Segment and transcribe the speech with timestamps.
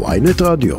[0.00, 0.76] ויינט רדיו.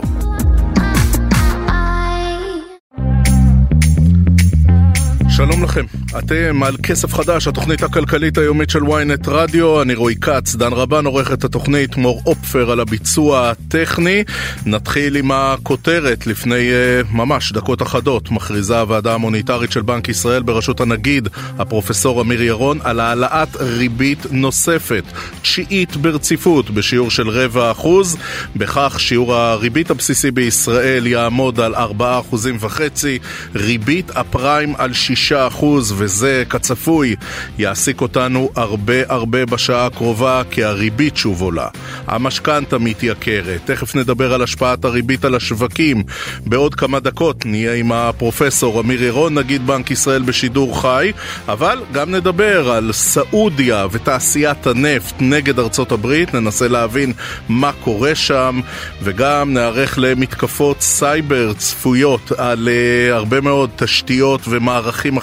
[5.46, 5.86] שלום לכם,
[6.18, 11.06] אתם על כסף חדש, התוכנית הכלכלית היומית של ynet רדיו, אני רועי כץ, דן רבן
[11.06, 14.24] עורך את התוכנית, מור אופפר על הביצוע הטכני.
[14.66, 20.82] נתחיל עם הכותרת, לפני uh, ממש דקות אחדות מכריזה הוועדה המוניטרית של בנק ישראל בראשות
[20.82, 21.30] הנגיד,
[21.60, 25.04] הפרופסור אמיר ירון, על העלאת ריבית נוספת,
[25.42, 28.18] תשיעית ברציפות, בשיעור של רבע אחוז.
[28.56, 33.20] בכך שיעור הריבית הבסיסי בישראל יעמוד על ארבעה אחוזים וחצי,
[33.56, 37.16] ריבית הפריים על שישה אחוז, וזה כצפוי
[37.58, 41.68] יעסיק אותנו הרבה הרבה בשעה הקרובה כי הריבית שוב עולה.
[42.08, 46.04] המשכנתה מתייקרת, תכף נדבר על השפעת הריבית על השווקים.
[46.46, 51.12] בעוד כמה דקות נהיה עם הפרופסור אמיר ירון, נגיד בנק ישראל בשידור חי,
[51.48, 57.14] אבל גם נדבר על סעודיה ותעשיית הנפט נגד ארצות הברית, ננסה להבין
[57.50, 58.60] מה קורה שם,
[59.04, 65.23] וגם נערך למתקפות סייבר צפויות על uh, הרבה מאוד תשתיות ומערכים אחרים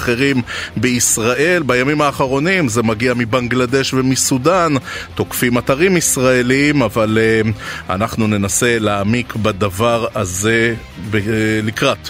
[0.77, 1.62] בישראל.
[1.67, 4.73] בימים האחרונים זה מגיע מבנגלדש ומסודאן,
[5.15, 10.75] תוקפים אתרים ישראלים, אבל uh, אנחנו ננסה להעמיק בדבר הזה
[11.12, 11.17] uh,
[11.62, 12.09] לקראת.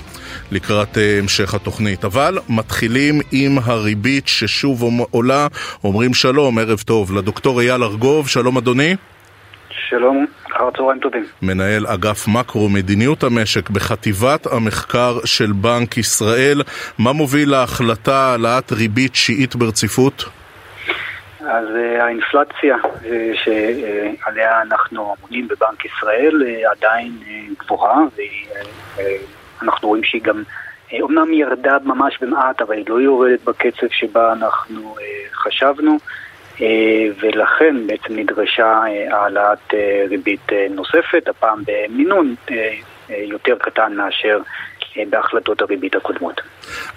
[0.51, 2.05] לקראת uh, המשך התוכנית.
[2.05, 5.47] אבל מתחילים עם הריבית ששוב עולה.
[5.85, 8.97] אומרים שלום, ערב טוב, לדוקטור אייל ארגוב, שלום אדוני.
[9.89, 10.27] שלום,
[10.61, 11.25] אחר צהריים טובים.
[11.43, 16.63] מנהל אגף מקרו מדיניות המשק בחטיבת המחקר של בנק ישראל.
[16.99, 20.25] מה מוביל להחלטה העלאת ריבית שיעית ברציפות?
[21.41, 23.07] אז uh, האינפלציה uh,
[23.45, 27.13] שעליה אנחנו אמונים בבנק ישראל uh, עדיין
[27.59, 27.99] גבוהה
[29.61, 30.43] ואנחנו רואים שהיא גם
[31.01, 34.97] אומנם ירדה ממש במעט אבל היא לא יורדת בקצב שבה אנחנו
[35.35, 35.99] חשבנו
[37.23, 39.75] ולכן בעצם נדרשה העלאת
[40.11, 42.35] ריבית נוספת, הפעם במינון
[43.09, 44.39] יותר קטן מאשר
[45.11, 46.41] בהחלטות הריבית הקודמות.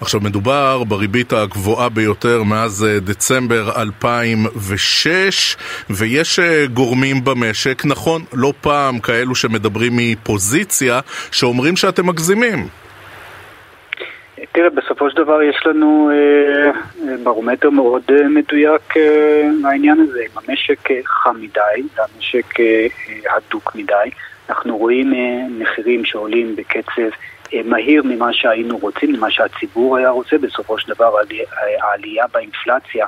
[0.00, 5.56] עכשיו מדובר בריבית הגבוהה ביותר מאז דצמבר 2006
[5.90, 6.40] ויש
[6.72, 11.00] גורמים במשק, נכון, לא פעם כאלו שמדברים מפוזיציה,
[11.32, 12.68] שאומרים שאתם מגזימים.
[14.52, 16.70] תראה, בסופו של דבר יש לנו אה,
[17.22, 20.20] ברומטר מאוד אה, מדויק אה, לעניין הזה.
[20.20, 22.86] אם המשק אה, חם מדי, והמשק אה,
[23.36, 24.10] הדוק מדי,
[24.48, 27.10] אנחנו רואים אה, מחירים שעולים בקצב
[27.54, 30.38] אה, מהיר ממה שהיינו רוצים, ממה שהציבור היה רוצה.
[30.38, 31.16] בסופו של דבר
[31.82, 33.06] העלייה, באינפלציה,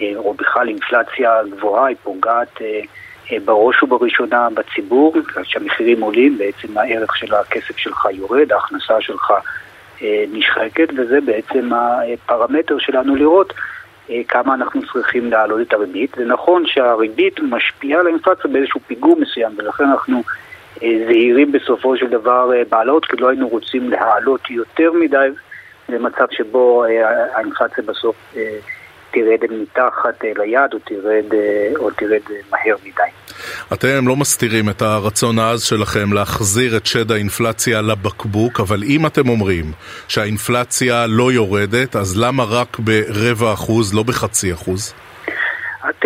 [0.00, 2.80] אה, או בכלל אינפלציה גבוהה, היא פוגעת אה,
[3.32, 5.16] אה, בראש ובראשונה בציבור.
[5.42, 9.32] כשהמחירים עולים, בעצם הערך של הכסף שלך יורד, ההכנסה שלך
[10.32, 13.52] נשחקת, וזה בעצם הפרמטר שלנו לראות
[14.28, 16.14] כמה אנחנו צריכים להעלות את הריבית.
[16.16, 20.22] זה נכון שהריבית משפיעה על האינפלציה באיזשהו פיגור מסוים, ולכן אנחנו
[20.80, 25.28] זהירים בסופו של דבר בהעלות, כי לא היינו רוצים להעלות יותר מדי
[25.88, 26.84] למצב שבו
[27.34, 28.34] האינפלציה בסוף
[29.10, 31.24] תרד מתחת ליד או תרד,
[31.76, 32.20] או תרד
[32.50, 33.10] מהר מדי.
[33.72, 39.28] אתם לא מסתירים את הרצון העז שלכם להחזיר את שד האינפלציה לבקבוק, אבל אם אתם
[39.28, 39.64] אומרים
[40.08, 44.94] שהאינפלציה לא יורדת, אז למה רק ברבע אחוז, לא בחצי אחוז?
[45.90, 46.04] את,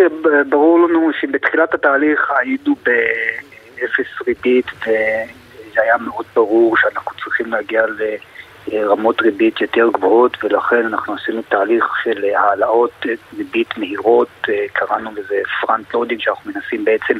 [0.49, 8.01] ברור לנו שבתחילת התהליך היינו באפס ריבית וזה היה מאוד ברור שאנחנו צריכים להגיע ל...
[8.81, 13.05] רמות ריבית יותר גבוהות ולכן אנחנו עשינו תהליך של העלאות
[13.37, 17.17] ריבית מהירות, קראנו לזה front loading שאנחנו מנסים בעצם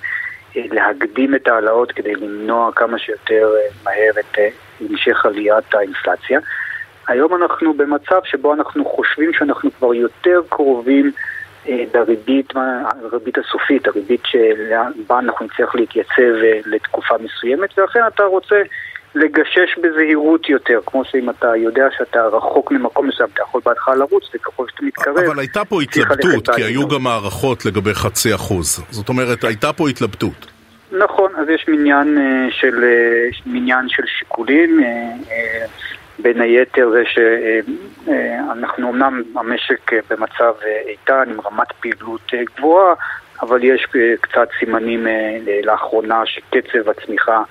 [0.56, 3.50] להקדים את ההעלאות כדי למנוע כמה שיותר
[3.84, 4.38] מהר את
[4.82, 6.40] המשך עליית האינפלציה.
[7.08, 11.12] היום אנחנו במצב שבו אנחנו חושבים שאנחנו כבר יותר קרובים
[11.66, 12.54] לריבית,
[13.04, 16.34] הריבית הסופית, הריבית שבה אנחנו נצטרך להתייצב
[16.66, 18.56] לתקופה מסוימת ולכן אתה רוצה
[19.16, 24.24] לגשש בזהירות יותר, כמו שאם אתה יודע שאתה רחוק ממקום מסוים, אתה יכול בהתחלה לרוץ,
[24.36, 25.18] וככל שאתה מתקרב...
[25.18, 28.84] אבל הייתה פה התלבטות, כי היו גם הערכות לגבי חצי אחוז.
[28.90, 30.52] זאת אומרת, הייתה פה התלבטות.
[30.92, 32.18] נכון, אז יש מניין
[32.52, 32.84] של,
[33.46, 34.80] מניין של שיקולים.
[36.20, 40.54] בין היתר זה שאנחנו אמנם המשק במצב
[40.88, 42.94] איתן עם רמת פעילות גבוהה,
[43.42, 43.88] אבל יש
[44.22, 45.08] קצת סימנים
[45.64, 47.44] לאחרונה שקצב הצמיחה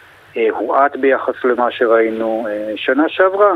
[0.50, 2.46] הואט ביחס למה שראינו
[2.76, 3.54] שנה שעברה.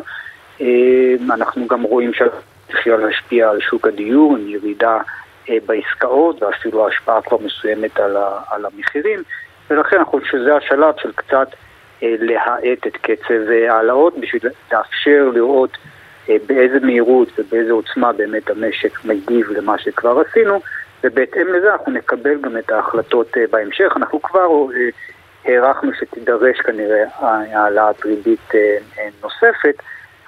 [1.30, 4.98] אנחנו גם רואים שהתחילה להשפיע על שוק הדיור עם ירידה
[5.66, 8.00] בעסקאות ואפילו השפעה כבר מסוימת
[8.50, 9.22] על המחירים
[9.70, 11.48] ולכן אנחנו חושבים שזה השלב של קצת
[12.02, 14.42] להאט את קצב ההעלאות בשביל
[14.72, 15.78] לאפשר לראות
[16.28, 20.60] באיזה מהירות ובאיזה עוצמה באמת המשק מגיב למה שכבר עשינו
[21.04, 23.92] ובהתאם לזה אנחנו נקבל גם את ההחלטות בהמשך.
[23.96, 24.46] אנחנו כבר
[25.46, 27.04] הערכנו שתידרש כנראה
[27.52, 28.50] העלאת ריבית
[29.22, 29.82] נוספת,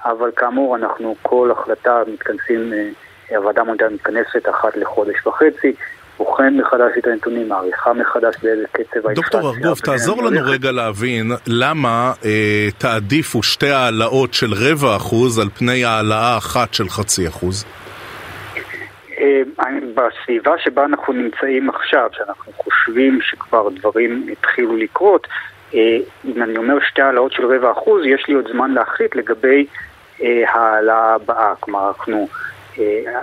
[0.05, 2.73] אבל כאמור אנחנו כל החלטה מתכנסים,
[3.31, 5.75] הוועדה המונדיאלית מתכנסת אחת לחודש וחצי.
[6.19, 9.15] בוחן מחדש את הנתונים, מעריכה מחדש באיזה קצב האינפלציה.
[9.15, 15.49] דוקטור ארגוב, תעזור לנו רגע להבין למה אה, תעדיפו שתי העלאות של רבע אחוז על
[15.59, 17.65] פני העלאה אחת של חצי אחוז.
[19.99, 25.27] אה, בסביבה שבה אנחנו נמצאים עכשיו, שאנחנו חושבים שכבר דברים התחילו לקרות,
[25.75, 29.67] אה, אם אני אומר שתי העלאות של רבע אחוז, יש לי עוד זמן להחליט לגבי
[30.23, 31.55] אה, העלאה הבאה.
[31.61, 32.29] כלומר, אנחנו...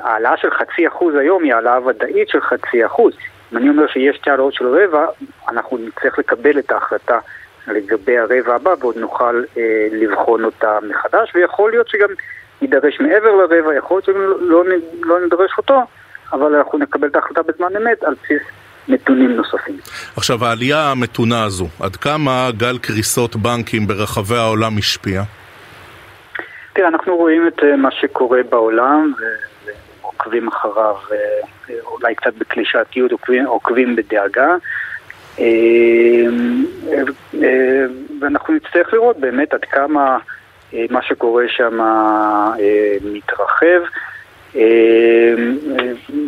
[0.03, 3.13] העלאה של חצי אחוז היום היא העלאה ודאית של חצי אחוז.
[3.51, 5.05] אם אני אומר שיש שתי העלאות של רבע,
[5.49, 7.19] אנחנו נצטרך לקבל את ההחלטה
[7.67, 12.09] לגבי הרבע הבא ועוד נוכל אה, לבחון אותה מחדש, ויכול להיות שגם
[12.61, 14.63] יידרש מעבר לרבע, יכול להיות שגם לא,
[15.03, 15.81] לא נדרש אותו,
[16.35, 18.41] אבל אנחנו נקבל את ההחלטה בזמן אמת על בסיס
[18.87, 19.77] נתונים נוספים.
[20.17, 25.21] עכשיו, העלייה המתונה הזו, עד כמה גל קריסות בנקים ברחבי העולם השפיע?
[26.73, 29.13] תראה, אנחנו רואים את אה, מה שקורה בעולם
[30.01, 34.55] ועוקבים אחריו, אה, אולי קצת בקלישתיות, עוקבים, עוקבים בדאגה.
[35.39, 36.25] אה,
[38.21, 40.17] ואנחנו נצטרך לראות באמת עד כמה
[40.89, 41.79] מה שקורה שם
[43.03, 43.81] מתרחב.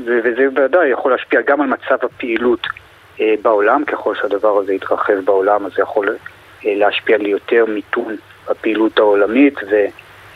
[0.05, 2.67] וזה בוודאי יכול להשפיע גם על מצב הפעילות
[3.41, 6.15] בעולם, ככל שהדבר הזה יתרחב בעולם, אז זה יכול
[6.63, 8.15] להשפיע על יותר מיתון
[8.49, 9.59] בפעילות העולמית.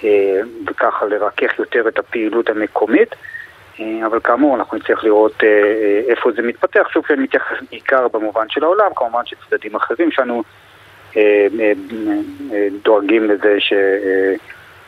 [0.04, 3.16] אה, וככה לרכך יותר את הפעילות המקומית.
[3.80, 6.88] אה, אבל כאמור, אנחנו נצטרך לראות אה, איפה זה מתפתח.
[6.94, 10.44] שוב, אני מתייחס בעיקר במובן של העולם, כמובן שצדדים אחרים שלנו
[12.84, 13.74] דואגים לזה ש...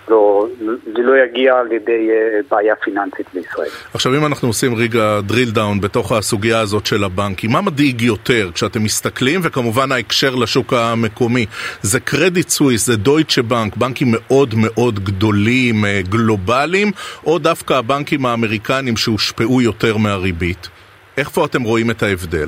[0.08, 0.48] לא,
[0.86, 3.70] זה לא יגיע על ידי אה, בעיה פיננסית בישראל.
[3.94, 8.50] עכשיו אם אנחנו עושים רגע drill down בתוך הסוגיה הזאת של הבנקים, מה מדאיג יותר
[8.54, 11.46] כשאתם מסתכלים, וכמובן ההקשר לשוק המקומי,
[11.82, 16.92] זה קרדיט סוויס, זה דויטשה בנק, בנקים מאוד מאוד גדולים, אה, גלובליים,
[17.26, 20.70] או דווקא הבנקים האמריקנים שהושפעו יותר מהריבית?
[21.18, 22.48] איפה אתם רואים את ההבדל?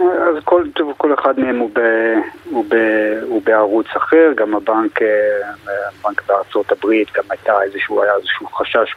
[0.00, 0.64] אז כל,
[0.96, 1.80] כל אחד מהם הוא, ב,
[2.44, 2.74] הוא, ב,
[3.22, 5.08] הוא בערוץ אחר, גם הבנק, אה,
[6.00, 8.96] הבנק בארצות הברית, גם הייתה איזשהו, היה איזשהו חשש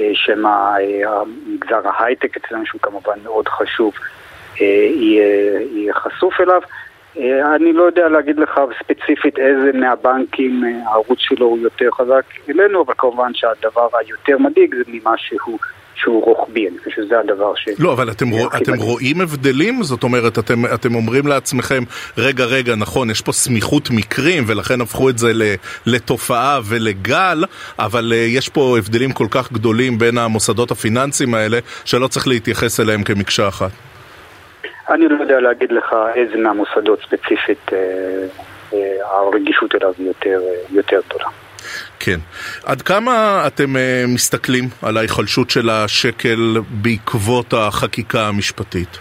[0.00, 3.92] אה, שמא אה, המגזר ההייטק אצלנו, שהוא כמובן מאוד חשוב,
[4.60, 6.60] יהיה, יהיה חשוף אליו.
[7.54, 12.94] אני לא יודע להגיד לך ספציפית איזה מהבנקים הערוץ שלו הוא יותר חזק אלינו, אבל
[12.98, 15.58] כמובן שהדבר היותר מדאיג זה ממה שהוא
[16.02, 17.68] שהוא רוחבי, אני חושב שזה הדבר ש...
[17.78, 19.82] לא, אבל אתם, רוא, אתם רואים הבדלים?
[19.82, 21.82] זאת אומרת, אתם, אתם אומרים לעצמכם,
[22.18, 25.32] רגע, רגע, נכון, יש פה סמיכות מקרים, ולכן הפכו את זה
[25.86, 27.44] לתופעה ולגל,
[27.78, 32.80] אבל uh, יש פה הבדלים כל כך גדולים בין המוסדות הפיננסיים האלה, שלא צריך להתייחס
[32.80, 33.70] אליהם כמקשה אחת.
[34.88, 37.72] אני לא יודע להגיד לך איזה מהמוסדות ספציפית uh,
[38.72, 38.74] uh,
[39.10, 41.28] הרגישות אליו יותר, uh, יותר גדולה.
[42.04, 42.20] כן.
[42.64, 43.78] עד כמה אתם uh,
[44.14, 48.98] מסתכלים על ההיחלשות של השקל בעקבות החקיקה המשפטית?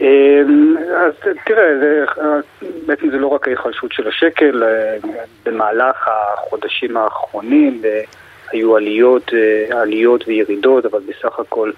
[0.00, 1.12] אמ, אז
[1.46, 2.04] תראה, זה,
[2.86, 4.96] בעצם זה לא רק ההיחלשות של השקל, אה,
[5.44, 8.00] במהלך החודשים האחרונים אה,
[8.52, 9.30] היו עליות,
[9.70, 11.70] עליות וירידות, אבל בסך הכל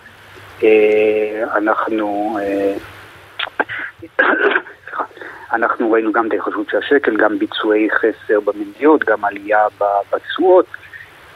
[1.57, 2.39] אנחנו
[5.53, 9.67] אנחנו ראינו גם את ההתחשבות של השקל, גם ביצועי חסר במניות, גם עלייה
[10.13, 10.67] בתשואות,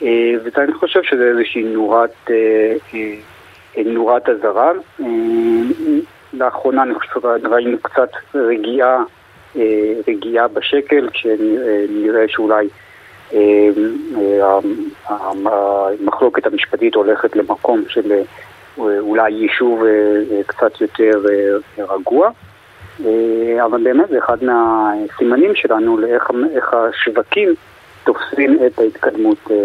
[0.02, 2.75] אה, ואני חושב שזה איזושהי נורת, אה,
[3.76, 4.73] אה, נורת אזהרה.
[6.33, 9.02] לאחרונה אני חושב שראינו קצת רגיעה,
[10.09, 12.69] רגיעה בשקל, כשנראה שאולי
[15.07, 18.12] המחלוקת המשפטית הולכת למקום של
[18.79, 19.83] אולי יישוב
[20.47, 21.21] קצת יותר
[21.79, 22.31] רגוע.
[23.07, 27.54] אה, אבל באמת זה אחד מהסימנים שלנו לאיך השווקים
[28.04, 29.38] תופסים את ההתקדמות.
[29.50, 29.57] אה,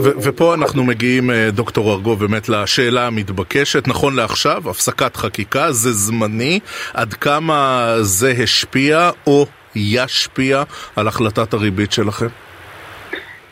[0.00, 3.88] ופה אנחנו מגיעים, אה, דוקטור ארגוב, באמת לשאלה המתבקשת.
[3.88, 6.60] נכון לעכשיו, הפסקת חקיקה זה זמני.
[6.94, 10.62] עד כמה זה השפיע או ישפיע
[10.96, 12.26] על החלטת הריבית שלכם?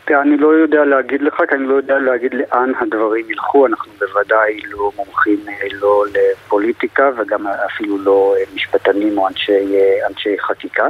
[0.07, 3.67] תראה, אני לא יודע להגיד לך, כי אני לא יודע להגיד לאן הדברים ילכו.
[3.67, 10.07] אנחנו בוודאי לא מומחים אה, לא לפוליטיקה וגם אפילו לא אה, משפטנים או אנשי, אה,
[10.09, 10.89] אנשי חקיקה.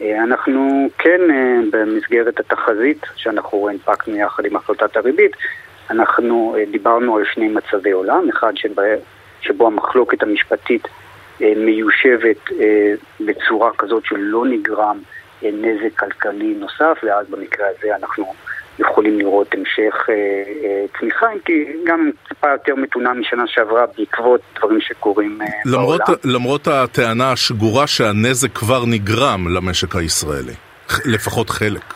[0.00, 1.20] אנחנו כן
[1.70, 5.32] במסגרת התחזית שאנחנו הנפקנו יחד עם החלטת הריבית,
[5.90, 8.82] אנחנו דיברנו על שני מצבי עולם, אחד שבו,
[9.40, 10.88] שבו המחלוקת המשפטית
[11.40, 12.50] מיושבת
[13.20, 14.98] בצורה כזאת שלא נגרם
[15.52, 18.34] נזק כלכלי נוסף, ואז במקרה הזה אנחנו
[18.78, 20.06] יכולים לראות המשך
[20.98, 26.18] צמיחה, אם כי גם טיפה יותר מתונה משנה שעברה בעקבות דברים שקורים למרות, בעולם.
[26.24, 30.54] למרות הטענה השגורה שהנזק כבר נגרם למשק הישראלי,
[31.04, 31.94] לפחות חלק.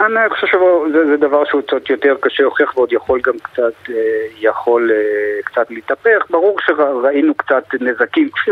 [0.00, 3.94] אני חושב שזה זה דבר שהוא קצת יותר קשה להוכיח ועוד יכול גם קצת, אה,
[4.40, 6.30] יכול אה, קצת להתהפך.
[6.30, 8.50] ברור שראינו קצת נזקים, כפי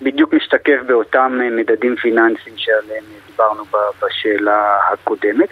[0.00, 3.64] שבדיוק משתקף באותם אה, מדדים פיננסיים שעליהם דיברנו
[4.02, 5.48] בשאלה הקודמת.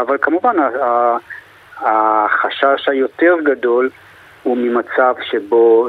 [0.00, 0.56] אבל כמובן
[1.76, 3.90] החשש היותר גדול
[4.42, 5.88] הוא ממצב שבו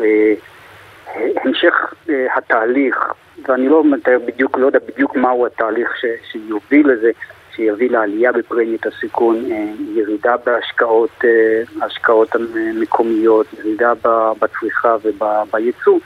[1.44, 1.94] המשך
[2.36, 3.14] התהליך,
[3.48, 7.12] ואני לא מתאר בדיוק, לא יודע בדיוק מהו התהליך ש, שיוביל לזה,
[7.56, 9.66] שיביא לעלייה בפרמיית הסיכון, אה,
[9.96, 12.36] ירידה בהשקעות אה, השקעות
[12.82, 13.94] מקומיות, ירידה
[14.40, 16.00] בצריכה ובייצוא,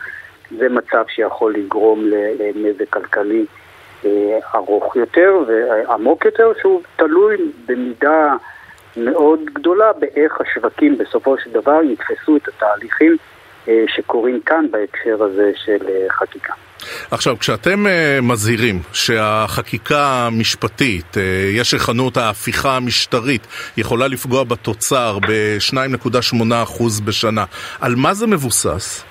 [0.57, 2.03] זה מצב שיכול לגרום
[2.39, 3.45] לנזק כלכלי
[4.05, 7.35] אה, ארוך יותר ועמוק יותר, שהוא תלוי
[7.65, 8.35] במידה
[8.97, 13.17] מאוד גדולה באיך השווקים בסופו של דבר יתפסו את התהליכים
[13.87, 15.77] שקורים כאן בהקשר הזה של
[16.09, 16.53] חקיקה.
[17.11, 21.19] עכשיו, כשאתם uh, מזהירים שהחקיקה המשפטית, uh,
[21.53, 23.47] יש היכנות ההפיכה המשטרית,
[23.77, 27.45] יכולה לפגוע בתוצר ב-2.8% בשנה,
[27.81, 29.03] על מה זה מבוסס?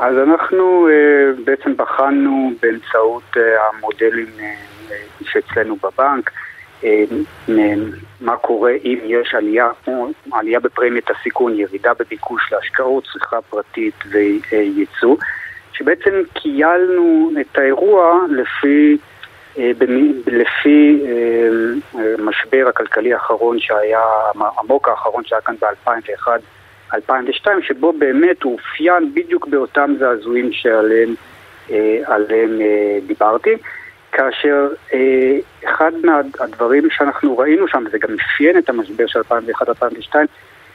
[0.00, 3.38] אז אנחנו uh, בעצם בחנו באמצעות uh,
[3.76, 4.92] המודלים uh,
[5.22, 6.30] שאצלנו בבנק,
[6.80, 6.84] uh,
[8.20, 9.68] מה קורה אם יש עלייה,
[10.32, 15.16] עלייה בפרמיית הסיכון, ירידה בביקוש להשקעות, צריכה פרטית וייצוא.
[15.80, 18.96] שבעצם קיילנו את האירוע לפי,
[19.58, 19.70] אה,
[20.26, 24.04] לפי אה, משבר הכלכלי האחרון שהיה,
[24.34, 25.54] המוק האחרון שהיה כאן
[26.92, 31.14] ב-2001-2002, שבו באמת הוא אופיין בדיוק באותם זעזועים שעליהם
[32.60, 33.56] אה, דיברתי.
[34.12, 40.14] כאשר אה, אחד מהדברים שאנחנו ראינו שם, וזה גם אפיין את המשבר של 2001-2002,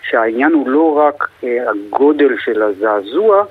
[0.09, 3.45] שהעניין הוא לא רק אה, הגודל של הזעזוע,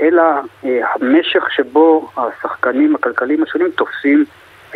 [0.00, 0.22] אלא
[0.64, 4.24] אה, המשך שבו השחקנים הכלכליים השונים תופסים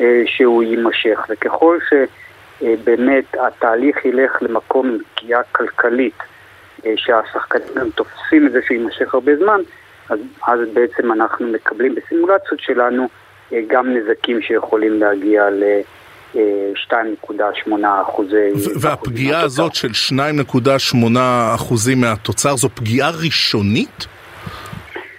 [0.00, 1.26] אה, שהוא יימשך.
[1.28, 6.26] וככל שבאמת התהליך ילך למקום עם פגיעה כלכלית, אה,
[6.96, 9.60] שהשחקנים גם תופסים את זה שהוא יימשך הרבה זמן,
[10.08, 13.08] אז, אז בעצם אנחנו מקבלים בסימולציות שלנו
[13.66, 15.64] גם נזקים שיכולים להגיע ל...
[16.34, 17.72] 2.8
[18.02, 18.48] אחוזי...
[18.80, 20.96] והפגיעה הזאת של 2.8
[21.54, 24.06] אחוזים מהתוצר זו פגיעה ראשונית?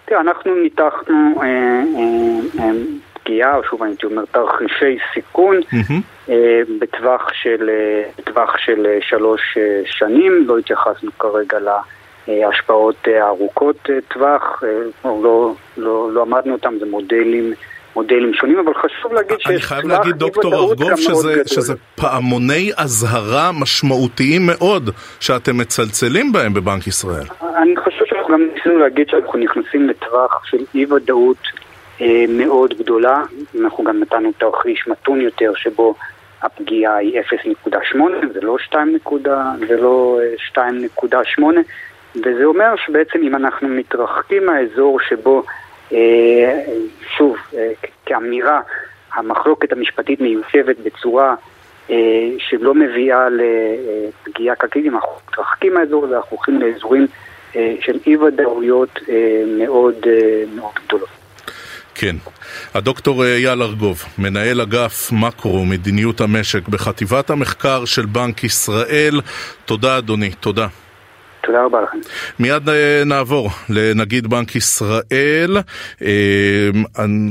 [0.06, 2.72] תראה, אנחנו ניתחנו אה, אה, אה,
[3.14, 5.94] פגיעה, או שוב הייתי אומר תרחישי סיכון mm-hmm.
[6.80, 7.70] בטווח של,
[8.18, 11.58] בטווח של שלוש שנים, לא התייחסנו כרגע
[12.28, 14.64] להשפעות ארוכות טווח,
[15.06, 17.54] לא, לא, לא עמדנו אותם, זה מודלים
[17.96, 19.48] מודלים שונים, אבל חשוב להגיד שיש...
[19.48, 24.90] אני חייב להגיד, דוקטור ארגוב, שזה, שזה פעמוני אזהרה משמעותיים מאוד
[25.20, 27.26] שאתם מצלצלים בהם בבנק ישראל.
[27.58, 31.38] אני חושב שאנחנו גם ניסינו להגיד שאנחנו נכנסים לטווח של אי-ודאות
[32.02, 33.24] אה, מאוד גדולה.
[33.62, 35.96] אנחנו גם נתנו תרחיש מתון יותר, שבו
[36.44, 37.98] הפגיעה היא 0.8,
[38.34, 38.98] זה לא 2,
[39.68, 40.20] זה לא
[40.54, 41.62] 2.8, אה,
[42.16, 45.44] וזה אומר שבעצם אם אנחנו מתרחקים מהאזור שבו
[45.94, 46.64] אה,
[47.18, 47.72] שוב, אה,
[48.06, 48.62] כאמירה,
[49.14, 51.36] המחלוקת המשפטית מיושבת בצורה
[51.90, 51.96] אה,
[52.38, 57.08] שלא מביאה לפגיעה כלכלית, אם אנחנו מתרחקים מהאזור הזה, אנחנו הולכים לאזורים
[57.80, 59.00] של אי ודאויות
[59.58, 59.96] מאוד
[60.56, 61.23] מאוד גדולות.
[61.96, 62.16] כן.
[62.74, 69.22] הדוקטור אייל ארגוב, מנהל אגף מקרו, מדיניות המשק בחטיבת המחקר של בנק ישראל.
[69.66, 70.68] תודה אדוני, תודה.
[71.46, 71.98] תודה רבה לכם.
[72.40, 75.58] מיד אה, נעבור לנגיד בנק ישראל.
[76.02, 76.70] אה,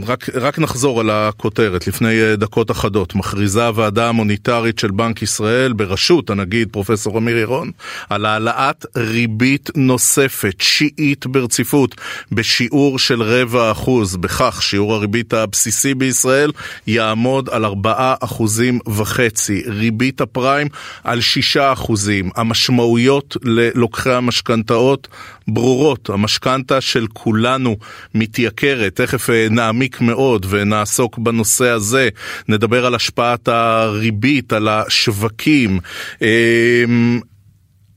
[0.06, 1.86] רק, רק נחזור על הכותרת.
[1.86, 7.70] לפני אה, דקות אחדות מכריזה הוועדה המוניטרית של בנק ישראל בראשות הנגיד פרופסור אמיר ירון
[8.10, 11.94] על העלאת ריבית נוספת, שיעית ברציפות,
[12.32, 14.16] בשיעור של רבע אחוז.
[14.16, 16.50] בכך שיעור הריבית הבסיסי בישראל
[16.86, 19.62] יעמוד על ארבעה אחוזים וחצי.
[19.66, 20.68] ריבית הפריים
[21.04, 22.30] על שישה אחוזים.
[22.36, 25.08] המשמעויות ללוקחים לוקחי המשכנתאות
[25.48, 26.10] ברורות.
[26.10, 27.76] המשכנתה של כולנו
[28.14, 28.96] מתייקרת.
[28.96, 32.08] תכף אה, נעמיק מאוד ונעסוק בנושא הזה.
[32.48, 35.80] נדבר על השפעת הריבית, על השווקים.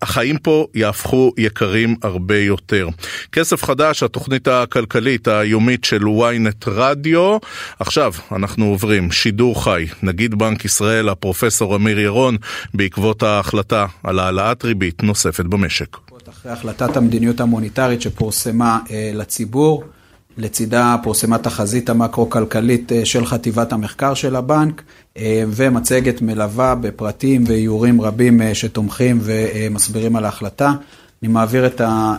[0.02, 2.88] החיים פה יהפכו יקרים הרבה יותר.
[3.32, 7.38] כסף חדש, התוכנית הכלכלית היומית של ynet רדיו.
[7.80, 12.38] עכשיו אנחנו עוברים שידור חי, נגיד בנק ישראל, הפרופסור אמיר ירון,
[12.74, 15.98] בעקבות ההחלטה על העלאת ריבית נוספת במשק.
[16.30, 19.84] אחרי החלטת המדיניות המוניטרית שפורסמה אה, לציבור,
[20.38, 24.82] לצידה פורסמה תחזית המקרו-כלכלית של חטיבת המחקר של הבנק,
[25.48, 30.74] ומצגת מלווה בפרטים ואיורים רבים שתומכים ומסבירים על ההחלטה.
[31.24, 32.16] אני מעביר את, ה,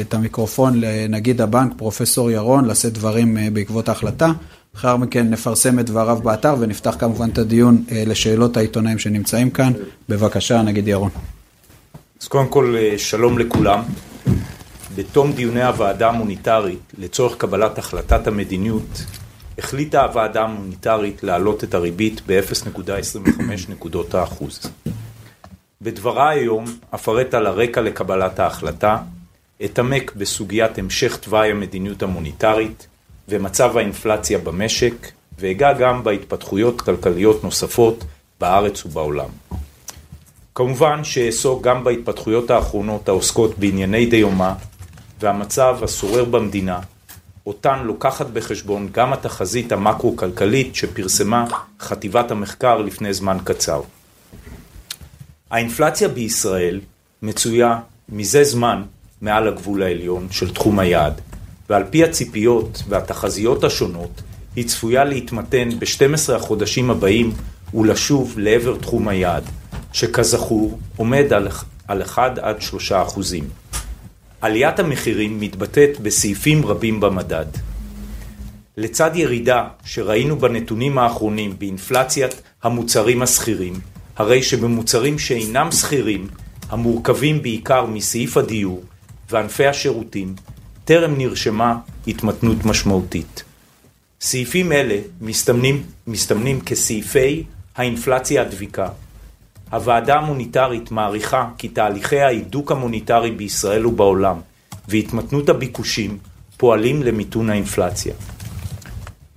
[0.00, 4.32] את המיקרופון לנגיד הבנק, פרופסור ירון, לשאת דברים בעקבות ההחלטה.
[4.74, 9.72] לאחר מכן נפרסם את דבריו באתר ונפתח כמובן את הדיון לשאלות העיתונאים שנמצאים כאן.
[10.08, 11.10] בבקשה, נגיד ירון.
[12.22, 13.82] אז קודם כל, שלום לכולם.
[14.96, 19.04] בתום דיוני הוועדה המוניטרית לצורך קבלת החלטת המדיניות,
[19.58, 24.60] החליטה הוועדה המוניטרית להעלות את הריבית ב-0.25 נקודות האחוז.
[25.82, 28.98] בדבריי היום אפרט על הרקע לקבלת ההחלטה,
[29.64, 32.86] אתעמק בסוגיית המשך תוואי המדיניות המוניטרית
[33.28, 34.94] ומצב האינפלציה במשק,
[35.38, 38.04] ואגע גם בהתפתחויות כלכליות נוספות
[38.40, 39.28] בארץ ובעולם.
[40.54, 44.52] כמובן שאעסוק גם בהתפתחויות האחרונות העוסקות בענייני דיומא
[45.20, 46.80] והמצב השורר במדינה,
[47.46, 51.46] אותן לוקחת בחשבון גם התחזית המקרו-כלכלית שפרסמה
[51.80, 53.80] חטיבת המחקר לפני זמן קצר.
[55.50, 56.80] האינפלציה בישראל
[57.22, 58.82] מצויה מזה זמן
[59.20, 61.20] מעל הגבול העליון של תחום היעד,
[61.70, 64.22] ועל פי הציפיות והתחזיות השונות,
[64.56, 67.32] היא צפויה להתמתן ב-12 החודשים הבאים
[67.74, 69.44] ולשוב לעבר תחום היעד,
[69.92, 71.32] שכזכור עומד
[71.88, 73.48] על 1 עד 3 אחוזים.
[74.40, 77.46] עליית המחירים מתבטאת בסעיפים רבים במדד.
[78.76, 83.74] לצד ירידה שראינו בנתונים האחרונים באינפלציית המוצרים הסחירים,
[84.16, 86.28] הרי שבמוצרים שאינם סחירים,
[86.68, 88.82] המורכבים בעיקר מסעיף הדיור
[89.30, 90.34] וענפי השירותים,
[90.84, 93.44] טרם נרשמה התמתנות משמעותית.
[94.20, 97.44] סעיפים אלה מסתמנים, מסתמנים כסעיפי
[97.76, 98.88] האינפלציה הדביקה.
[99.70, 104.40] הוועדה המוניטרית מעריכה כי תהליכי ההידוק המוניטרי בישראל ובעולם
[104.88, 106.18] והתמתנות הביקושים
[106.56, 108.14] פועלים למיתון האינפלציה.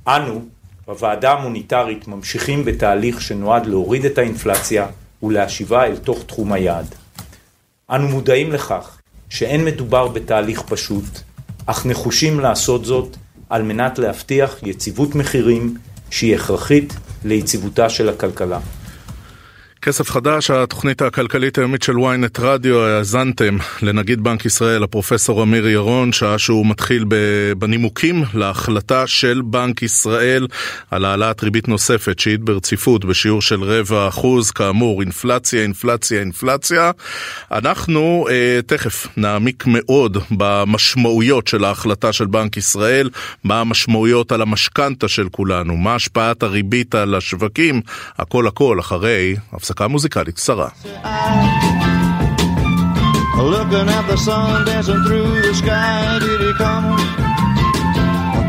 [0.07, 0.45] אנו,
[0.87, 4.87] בוועדה המוניטרית, ממשיכים בתהליך שנועד להוריד את האינפלציה
[5.23, 6.95] ולהשיבה אל תוך תחום היעד.
[7.89, 8.97] אנו מודעים לכך
[9.29, 11.05] שאין מדובר בתהליך פשוט,
[11.65, 13.17] אך נחושים לעשות זאת
[13.49, 15.77] על מנת להבטיח יציבות מחירים
[16.09, 16.93] שהיא הכרחית
[17.25, 18.59] ליציבותה של הכלכלה.
[19.81, 26.11] כסף חדש, התוכנית הכלכלית היומית של ynet רדיו, האזנתם לנגיד בנק ישראל, הפרופסור אמיר ירון,
[26.11, 27.05] שעה שהוא מתחיל
[27.57, 30.47] בנימוקים להחלטה של בנק ישראל
[30.91, 36.91] על העלאת ריבית נוספת, שהיא ברציפות בשיעור של רבע אחוז, כאמור, אינפלציה, אינפלציה, אינפלציה.
[37.51, 43.09] אנחנו אה, תכף נעמיק מאוד במשמעויות של ההחלטה של בנק ישראל,
[43.43, 47.81] מה המשמעויות על המשכנתה של כולנו, מה השפעת הריבית על השווקים,
[48.17, 49.35] הכל הכל אחרי
[49.68, 50.68] הפסקה מוזיקלית קצרה.
[53.36, 56.86] Looking at the sun dancing through the sky, did he come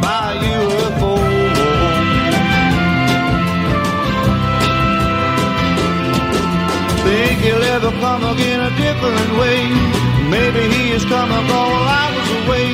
[0.05, 1.13] by UFO?
[7.03, 9.61] Think he'll ever come again a different way.
[10.35, 12.69] Maybe he is coming while I was away.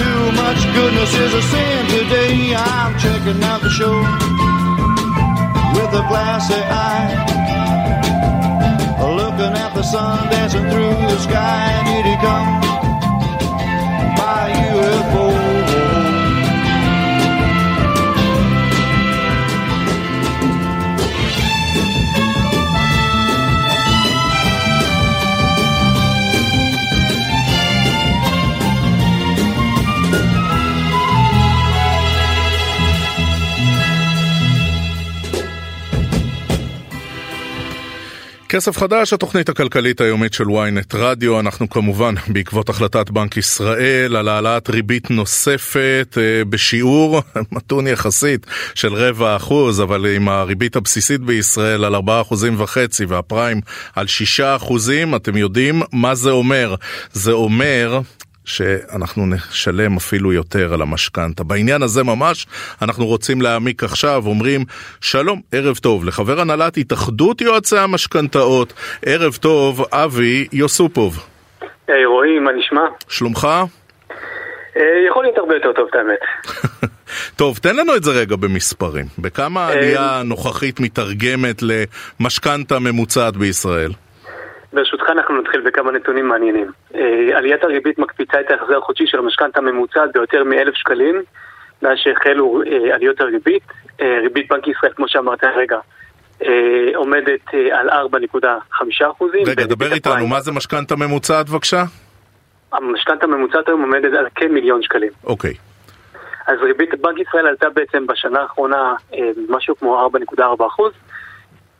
[0.00, 2.54] Too much goodness is a sin today.
[2.54, 3.96] I'm checking out the show
[5.77, 7.09] with a glassy eye.
[9.21, 12.66] Looking at the sun dancing through the sky, did he come
[38.57, 44.27] כסף חדש, התוכנית הכלכלית היומית של ynet רדיו, אנחנו כמובן בעקבות החלטת בנק ישראל על
[44.27, 46.17] העלאת ריבית נוספת
[46.49, 53.05] בשיעור מתון יחסית של רבע אחוז, אבל עם הריבית הבסיסית בישראל על ארבעה אחוזים וחצי
[53.05, 53.61] והפריים
[53.95, 56.75] על שישה אחוזים, אתם יודעים מה זה אומר?
[57.13, 57.99] זה אומר
[58.47, 61.43] שאנחנו נשלם אפילו יותר על המשכנתה.
[61.43, 62.47] בעניין הזה ממש
[62.81, 64.61] אנחנו רוצים להעמיק עכשיו, אומרים
[65.01, 68.73] שלום, ערב טוב לחבר הנהלת התאחדות יועצי המשכנתאות,
[69.05, 71.25] ערב טוב, אבי יוסופוב.
[71.87, 72.81] היי רועי, מה נשמע?
[73.09, 73.47] שלומך?
[75.09, 76.19] יכול להיות הרבה יותר טוב, את האמת.
[77.39, 79.05] טוב, תן לנו את זה רגע במספרים.
[79.19, 83.91] בכמה העלייה הנוכחית מתרגמת למשכנתה ממוצעת בישראל?
[84.73, 86.71] ברשותך אנחנו נתחיל בכמה נתונים מעניינים.
[87.35, 91.21] עליית הריבית מקפיצה את ההחזר החודשי של המשכנתה הממוצעת ביותר מאלף שקלים
[91.81, 92.61] מאז שהחלו
[92.93, 93.63] עליות הריבית.
[94.01, 95.77] ריבית בנק ישראל, כמו שאמרת הרגע,
[96.95, 99.41] עומדת על 4.5 אחוזים.
[99.47, 101.83] רגע, דבר איתנו, מה זה משכנתה ממוצעת בבקשה?
[102.73, 105.11] המשכנתה הממוצעת היום עומדת על כמיליון שקלים.
[105.23, 105.53] אוקיי.
[106.47, 110.91] אז ריבית בנק ישראל עלתה בעצם בשנה האחרונה אה, משהו כמו 4.4 אחוז,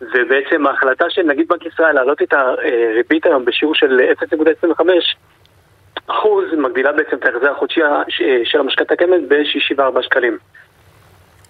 [0.02, 4.00] ובעצם ההחלטה של נגיד בנק ישראל להעלות את הריבית היום בשיעור של
[4.70, 4.82] 0.25
[6.08, 7.82] אחוז, מגדילה בעצם את ההחזר החודשי
[8.44, 10.38] של המשכנתא הקיימת ב-64 שקלים.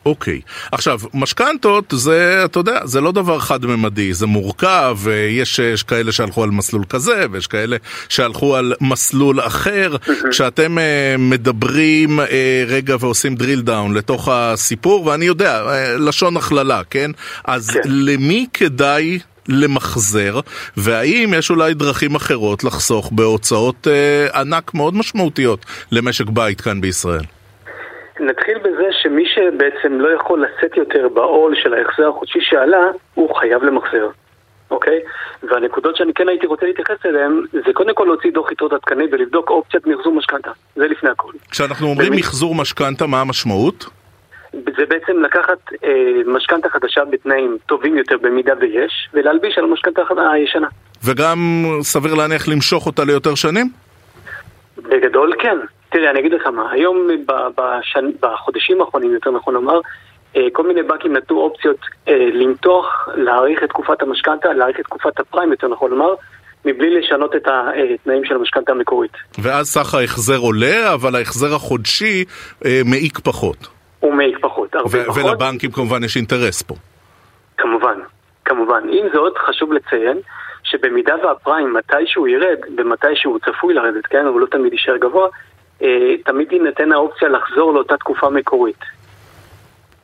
[0.07, 0.41] אוקיי.
[0.45, 0.69] Okay.
[0.71, 4.97] עכשיו, משכנתות זה, אתה יודע, זה לא דבר חד-ממדי, זה מורכב,
[5.29, 7.77] יש, יש כאלה שהלכו על מסלול כזה, ויש כאלה
[8.09, 9.95] שהלכו על מסלול אחר.
[10.31, 10.81] כשאתם uh,
[11.21, 12.23] מדברים uh,
[12.67, 17.11] רגע ועושים drill down לתוך הסיפור, ואני יודע, uh, לשון הכללה, כן?
[17.45, 17.79] אז כן.
[17.85, 20.39] למי כדאי למחזר,
[20.77, 27.23] והאם יש אולי דרכים אחרות לחסוך בהוצאות uh, ענק מאוד משמעותיות למשק בית כאן בישראל?
[28.19, 33.63] נתחיל בזה שמי שבעצם לא יכול לשאת יותר בעול של ההחזר החודשי שעלה, הוא חייב
[33.63, 34.07] למחזר,
[34.71, 34.99] אוקיי?
[35.43, 39.49] והנקודות שאני כן הייתי רוצה להתייחס אליהן, זה קודם כל להוציא דוח יתרות עדכני ולבדוק
[39.49, 40.51] אופציית מחזור משכנתה.
[40.75, 41.31] זה לפני הכל.
[41.51, 42.19] כשאנחנו אומרים ומי...
[42.19, 43.85] מחזור משכנתה, מה המשמעות?
[44.53, 45.89] זה בעצם לקחת אה,
[46.25, 50.01] משכנתה חדשה בתנאים טובים יותר במידה ויש, ולהלביש על המשכנתה
[50.33, 50.67] הישנה.
[51.03, 51.37] וגם
[51.81, 53.69] סביר להניח למשוך אותה ליותר שנים?
[54.77, 55.57] בגדול כן.
[55.89, 57.07] תראה, אני אגיד לך מה, היום
[57.57, 58.09] בשנ...
[58.21, 59.79] בחודשים האחרונים, יותר נכון לומר,
[60.35, 65.19] אה, כל מיני בנקים נתנו אופציות אה, למתוח, להאריך את תקופת המשכנתה, להאריך את תקופת
[65.19, 66.13] הפריים, יותר נכון לומר,
[66.65, 69.11] מבלי לשנות את התנאים של המשכנתה המקורית.
[69.41, 72.25] ואז סך ההחזר עולה, אבל ההחזר החודשי
[72.65, 73.67] אה, מעיק פחות.
[73.99, 75.23] הוא מעיק פחות, הרבה פחות.
[75.23, 76.75] ולבנקים כמובן יש אינטרס פה.
[77.57, 77.99] כמובן,
[78.45, 78.81] כמובן.
[78.89, 80.17] עם זאת, חשוב לציין
[80.63, 85.29] שבמידה והפריים מתישהו ירד, ומתישהו צפוי לרדת, כן, אבל לא תמיד יישאר גבוה, אה,
[86.25, 88.79] תמיד תינתן האופציה לחזור לאותה תקופה מקורית.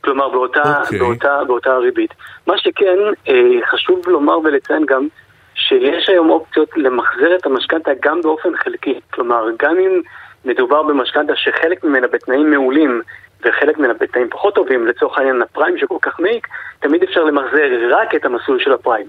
[0.00, 0.84] כלומר, באותה, okay.
[0.84, 0.98] אוקיי.
[0.98, 2.14] באותה, באותה ריבית.
[2.46, 5.06] מה שכן, אה, חשוב לומר ולציין גם
[5.54, 9.00] שיש היום אופציות למחזר את המשכנתה גם באופן חלקי.
[9.12, 10.00] כלומר, גם אם
[10.44, 13.02] מדובר במשכנתה שחלק ממנה בתנאים מעולים
[13.44, 16.48] וחלק ממנה בתנאים פחות טובים, לצורך העניין הפריים שכל כך מעיק,
[16.80, 19.06] תמיד אפשר למחזר רק את המסלול של הפריים.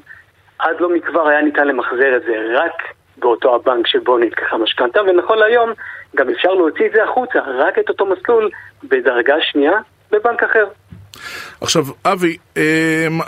[0.60, 5.38] עד לא מכבר היה ניתן למחזר את זה רק באותו הבנק שבו נלקחה משכנתה, ונכון
[5.38, 5.73] להיום
[6.15, 8.49] גם אפשר להוציא את זה החוצה, רק את אותו מסלול
[8.84, 9.80] בדרגה שנייה
[10.12, 10.65] בבנק אחר.
[11.62, 12.62] עכשיו, אבי, אמ,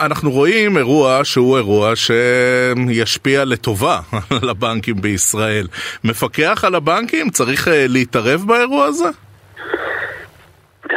[0.05, 3.99] אנחנו רואים אירוע שהוא אירוע שישפיע לטובה
[4.41, 5.65] על הבנקים בישראל.
[6.03, 9.09] מפקח על הבנקים צריך אה, להתערב באירוע הזה?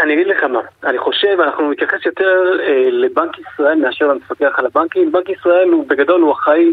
[0.03, 4.67] אני אגיד לך מה, אני חושב, אנחנו נתייחס יותר אה, לבנק ישראל מאשר למפקח על
[4.67, 5.13] הבנקים.
[5.13, 6.73] בנק ישראל הוא בגדול הוא אחראי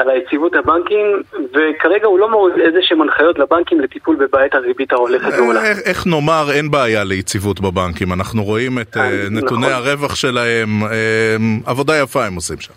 [0.00, 5.32] על היציבות הבנקים, וכרגע הוא לא מוריד איזה שהם הנחיות לבנקים לטיפול בבעיית הריבית ההולכת
[5.38, 5.64] ועולה.
[5.64, 9.72] איך, איך נאמר, אין בעיה ליציבות בבנקים, אנחנו רואים את אה, אה נתוני נכון.
[9.72, 12.72] הרווח שלהם, אה, עבודה יפה הם עושים שם.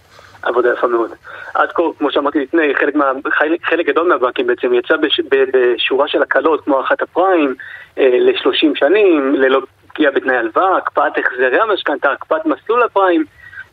[0.46, 1.12] עבודה יפה מאוד.
[1.54, 5.22] עד כה, כמו שאמרתי לפני, חלק, מה, חלק, חלק גדול מהבנקים בעצם יצא בש,
[5.54, 7.56] בשורה של הקלות, כמו הארכת הפריים,
[7.98, 9.62] אה, ל-30 שנים, ללא
[9.94, 13.24] פגיעה בתנאי הלוואה, הקפאת החזרי המשכנתה, הקפאת מסלול הפריים,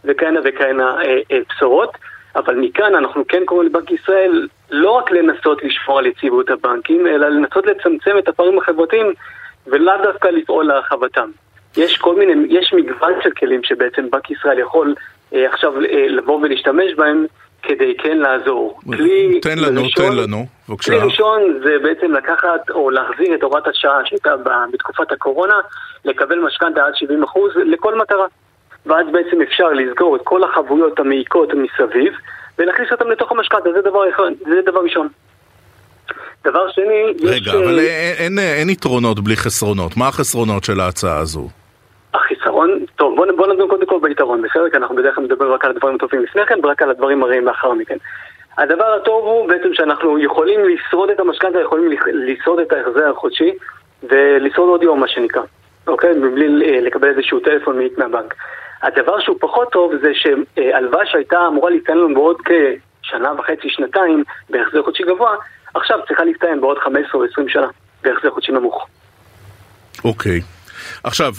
[0.05, 1.97] וכהנה וכהנה אה, אה, בשורות.
[2.37, 7.29] אבל מכאן אנחנו כן קוראים לבנק ישראל לא רק לנסות לשמור על יציבות הבנקים, אלא
[7.29, 9.07] לנסות לצמצם את הפערים החברתיים
[9.67, 11.31] ולאו דווקא לפעול להרחבתם.
[11.77, 14.95] יש כל מיני, יש מגוון של כלים שבעצם בנק ישראל יכול
[15.35, 17.27] אה, עכשיו אה, לבוא ולהשתמש בהם
[17.63, 18.81] כדי כן לעזור.
[18.85, 20.93] כלי תן לנו, ראשון, תן לנו, בבקשה.
[20.93, 24.35] כלי ראשון זה בעצם לקחת או להחזיר את הוראת השעה שהייתה
[24.73, 25.61] בתקופת הקורונה,
[26.05, 28.27] לקבל משכנתה עד 70% לכל מטרה.
[28.87, 32.13] ואז בעצם אפשר לסגור את כל החבויות המעיקות מסביב
[32.59, 34.05] ולהכניס אותם לתוך המשכנתה, זה דבר,
[34.41, 35.09] זה דבר ראשון.
[36.45, 37.55] דבר שני, רגע, יש...
[37.55, 41.49] אבל אין, אין, אין יתרונות בלי חסרונות, מה החסרונות של ההצעה הזו?
[42.15, 44.71] החיסרון, טוב בוא, בוא נדון קודם כל ביתרון, בסדר?
[44.71, 47.47] כי אנחנו בדרך כלל מדברים רק על הדברים הטובים לפני כן ורק על הדברים הרעים
[47.47, 47.97] לאחר מכן.
[48.59, 53.53] הדבר הטוב הוא בעצם שאנחנו יכולים לשרוד את המשכנתה, יכולים לשרוד את ההחזר החודשי
[54.03, 55.43] ולשרוד עוד יום מה שנקרא,
[55.87, 56.13] אוקיי?
[56.13, 58.35] מבלי לקבל איזשהו טלפון מאית מהבנק.
[58.83, 62.37] הדבר שהוא פחות טוב זה שהלוואה שהייתה אמורה להסתיים לנו בעוד
[63.03, 65.37] כשנה וחצי, שנתיים, בהחזר חודשי גבוה,
[65.75, 67.67] עכשיו צריכה להסתיים בעוד 15 או 20 שנה,
[68.03, 68.87] בהחזר חודשי נמוך.
[70.05, 70.39] אוקיי.
[70.39, 70.43] Okay.
[71.05, 71.33] עכשיו,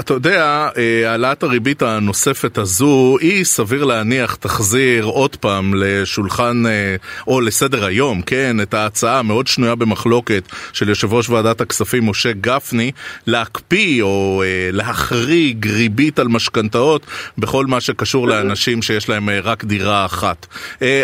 [0.00, 6.96] אתה יודע, אה, העלאת הריבית הנוספת הזו, היא סביר להניח תחזיר עוד פעם לשולחן, אה,
[7.26, 12.32] או לסדר היום, כן, את ההצעה המאוד שנויה במחלוקת של יושב ראש ועדת הכספים משה
[12.32, 12.90] גפני,
[13.26, 17.06] להקפיא או אה, להחריג ריבית על משכנתאות
[17.38, 20.46] בכל מה שקשור לאנשים שיש להם רק דירה אחת.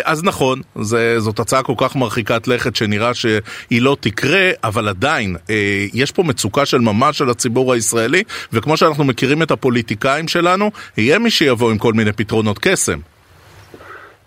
[0.03, 0.61] אז נכון,
[1.17, 5.35] זאת הצעה כל כך מרחיקת לכת שנראה שהיא לא תקרה, אבל עדיין,
[5.93, 8.83] יש פה מצוקה של ממש של הציבור הישראלי, וכמו ש...
[8.87, 12.99] שאנחנו מכירים את הפוליטיקאים שלנו, יהיה מי שיבוא עם כל מיני פתרונות קסם.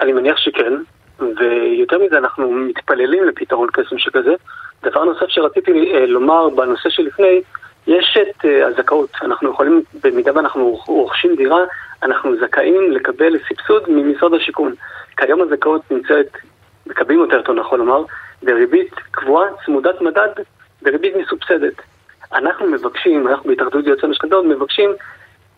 [0.00, 0.72] אני מניח שכן,
[1.20, 4.34] ויותר מזה אנחנו מתפללים לפתרון קסם שכזה.
[4.82, 7.40] דבר נוסף שרציתי אה, לומר בנושא שלפני,
[7.86, 11.64] יש את uh, הזכאות, אנחנו יכולים, במידה ואנחנו רוכשים דירה,
[12.02, 14.74] אנחנו זכאים לקבל סבסוד ממשרד השיכון.
[15.16, 16.36] כיום הזכאות נמצאת,
[16.86, 18.02] מקבלים אותה יותר נכון לומר,
[18.42, 20.28] בריבית קבועה, צמודת מדד,
[20.82, 21.74] בריבית מסובסדת.
[22.32, 24.90] אנחנו מבקשים, אנחנו בהתאחדות יועצי המשכנתאות מבקשים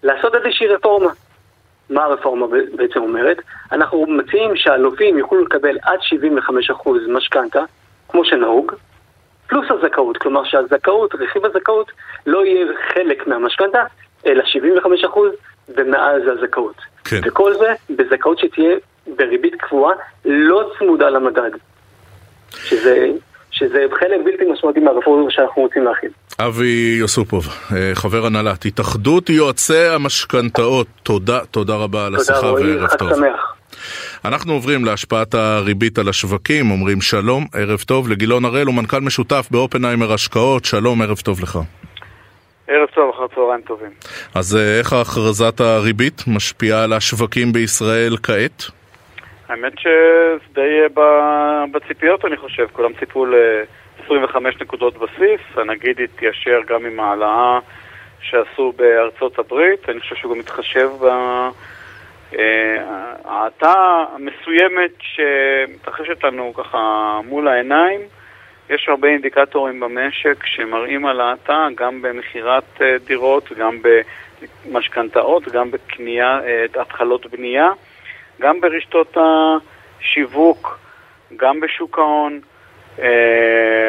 [0.02, 1.10] לעשות איזושהי רפורמה.
[1.90, 3.36] מה הרפורמה בעצם אומרת?
[3.72, 5.98] אנחנו מציעים שהלווים יוכלו לקבל עד
[6.78, 7.64] 75% משכנתה,
[8.08, 8.72] כמו שנהוג,
[9.46, 11.90] פלוס הזכאות, כלומר שהזכאות, רכיב הזכאות,
[12.26, 13.84] לא יהיה חלק מהמשכנתה,
[14.26, 15.18] אלא 75%
[15.68, 16.76] ומעל זה הזכאות.
[17.04, 17.20] כן.
[17.24, 18.76] וכל זה בזכאות שתהיה
[19.16, 21.50] בריבית קבועה, לא צמודה למדד.
[22.50, 23.10] שזה
[23.52, 26.10] שזה חלק בלתי משמעותי מהרפורמה שאנחנו רוצים להכין.
[26.40, 32.98] אבי יוסופוב, אה, חבר הנהלת התאחדות יועצי המשכנתאות, תודה, תודה רבה על השיחה וערב טוב.
[32.98, 33.56] תודה רועי, חג שמח.
[34.24, 39.48] אנחנו עוברים להשפעת הריבית על השווקים, אומרים שלום, ערב טוב לגילון הראל, הוא מנכ"ל משותף
[39.50, 41.58] באופנהיימר השקעות, שלום, ערב טוב לך.
[42.68, 43.90] ערב טוב, אחר צהריים טובים.
[44.34, 48.81] אז אה, איך הכרזת הריבית משפיעה על השווקים בישראל כעת?
[49.52, 56.86] האמת שזה די אה, בציפיות אני חושב, כולם ציפו ל-25 נקודות בסיס, הנגיד התיישר גם
[56.86, 57.58] עם העלאה
[58.20, 60.90] שעשו בארצות הברית, אני חושב שהוא גם מתחשב
[62.30, 68.00] בהאטה אה, המסוימת שמתרחשת לנו ככה מול העיניים.
[68.70, 73.78] יש הרבה אינדיקטורים במשק שמראים על האטה גם במכירת אה, דירות, גם
[74.64, 76.40] במשכנתאות, גם בקנייה,
[76.80, 77.70] התחלות בנייה.
[78.42, 80.78] גם ברשתות השיווק,
[81.36, 82.40] גם בשוק ההון.
[82.98, 83.02] Uh,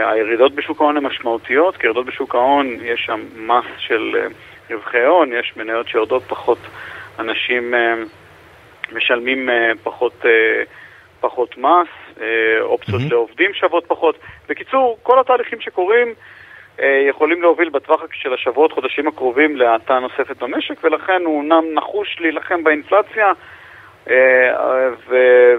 [0.05, 5.03] הירידות בשוק ההון הן משמעותיות, כי ירידות בשוק ההון יש שם מס של uh, רווחי
[5.03, 6.57] הון, יש מניות שיורדות פחות,
[7.19, 10.27] אנשים uh, משלמים uh, פחות, uh,
[11.19, 11.87] פחות מס,
[12.17, 12.21] uh,
[12.61, 13.09] אופציות mm-hmm.
[13.09, 14.17] לעובדים שוות פחות.
[14.49, 16.13] בקיצור, כל התהליכים שקורים
[16.77, 22.17] uh, יכולים להוביל בטווח של השבועות, חודשים הקרובים להאטה נוספת במשק, ולכן הוא אומנם נחוש
[22.19, 23.31] להילחם באינפלציה,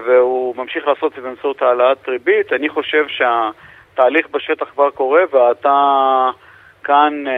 [0.05, 2.53] והוא ממשיך לעשות את זה באמצעות העלאת ריבית.
[2.53, 6.29] אני חושב שהתהליך בשטח כבר קורה ואתה
[6.83, 7.33] כאן אה,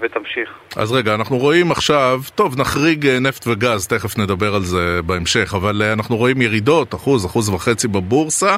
[0.00, 0.50] ותמשיך.
[0.76, 5.54] אז רגע, אנחנו רואים עכשיו, טוב, נחריג אה, נפט וגז, תכף נדבר על זה בהמשך,
[5.54, 8.56] אבל אנחנו רואים ירידות, אחוז, אחוז וחצי בבורסה.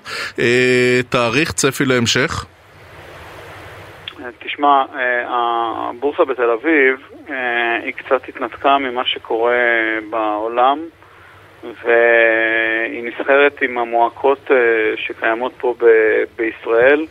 [1.09, 2.47] תאריך צפי להמשך?
[4.39, 4.85] תשמע,
[5.29, 6.97] הבורסה בתל אביב
[7.83, 9.55] היא קצת התנתקה ממה שקורה
[10.11, 10.79] בעולם.
[11.63, 14.57] והיא נסחרת עם המועקות אה,
[14.97, 17.07] שקיימות פה ב- בישראל,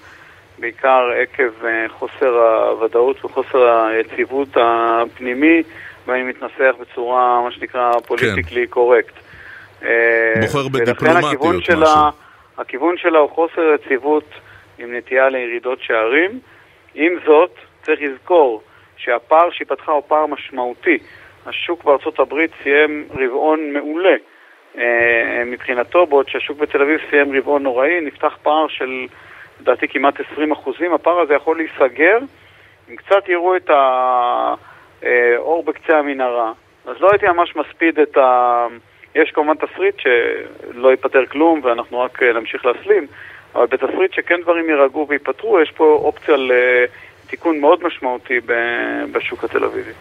[0.59, 5.63] בעיקר עקב אה, חוסר הוודאות וחוסר היציבות הפנימי,
[6.07, 8.71] ואני מתנסח בצורה, מה שנקרא, פוליטיקלי כן.
[8.73, 9.13] קורקט.
[9.83, 11.61] אה, בוחר בדיפלומטיות משהו.
[11.61, 12.09] שלה,
[12.57, 14.29] הכיוון שלה הוא חוסר יציבות
[14.79, 16.39] עם נטייה לירידות שערים.
[16.95, 17.51] עם זאת,
[17.85, 18.61] צריך לזכור
[18.97, 20.97] שהפער שהיא פתחה הוא פער משמעותי.
[21.45, 24.15] השוק בארצות הברית סיים רבעון מעולה.
[24.77, 29.05] אה, מבחינתו, בעוד שהשוק בתל אביב סיים רבעון נוראי, נפתח פער של,
[29.61, 30.93] לדעתי, כמעט 20 אחוזים.
[30.93, 32.17] הפער הזה יכול להיסגר
[32.89, 36.51] אם קצת יראו את האור בקצה המנהרה.
[36.85, 38.67] אז לא הייתי ממש מספיד את ה...
[39.15, 43.07] יש כמובן תסריט שלא ייפתר כלום ואנחנו רק אה, נמשיך להסלים,
[43.55, 46.35] אבל בתסריט שכן דברים יירגעו וייפתרו, יש פה אופציה
[47.27, 48.33] לתיקון מאוד משמעותי
[49.11, 49.91] בשוק התל אביבי.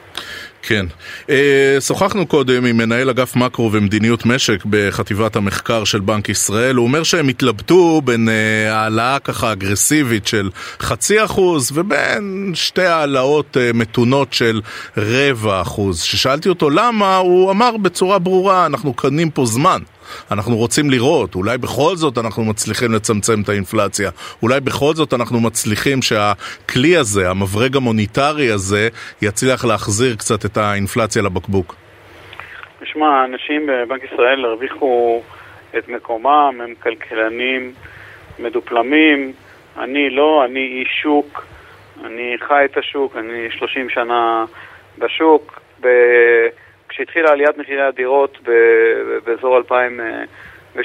[0.63, 0.87] כן.
[1.31, 6.77] אה, שוחחנו קודם עם מנהל אגף מקרו ומדיניות משק בחטיבת המחקר של בנק ישראל.
[6.77, 13.57] הוא אומר שהם התלבטו בין אה, העלאה ככה אגרסיבית של חצי אחוז ובין שתי העלאות
[13.57, 14.61] אה, מתונות של
[14.97, 16.03] רבע אחוז.
[16.03, 19.81] כששאלתי אותו למה, הוא אמר בצורה ברורה, אנחנו קנים פה זמן.
[20.31, 24.11] אנחנו רוצים לראות, אולי בכל זאת אנחנו מצליחים לצמצם את האינפלציה,
[24.43, 28.89] אולי בכל זאת אנחנו מצליחים שהכלי הזה, המברג המוניטרי הזה,
[29.23, 31.75] יצליח להחזיר קצת את האינפלציה לבקבוק.
[32.81, 35.23] תשמע, אנשים בבנק ישראל הרוויחו
[35.79, 37.73] את מקומם, הם כלכלנים
[38.39, 39.33] מדופלמים,
[39.79, 41.45] אני לא, אני איש שוק,
[42.05, 44.45] אני חי את השוק, אני 30 שנה
[44.99, 45.61] בשוק.
[45.81, 45.89] ב...
[46.97, 48.39] כשהתחילה עליית מחירי הדירות
[49.25, 49.59] באזור
[50.79, 50.81] 2008-2009,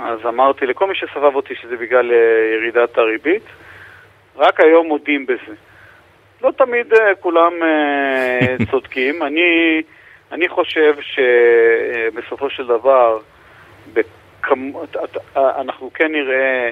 [0.00, 3.42] אז אמרתי לכל מי שסבב אותי שזה בגלל אה, ירידת הריבית.
[4.36, 5.54] רק היום מודים בזה.
[6.42, 9.22] לא תמיד אה, כולם אה, צודקים.
[9.22, 9.82] אני,
[10.32, 13.18] אני חושב שבסופו של דבר,
[13.92, 14.72] בכמ...
[15.36, 16.70] אנחנו כן נראה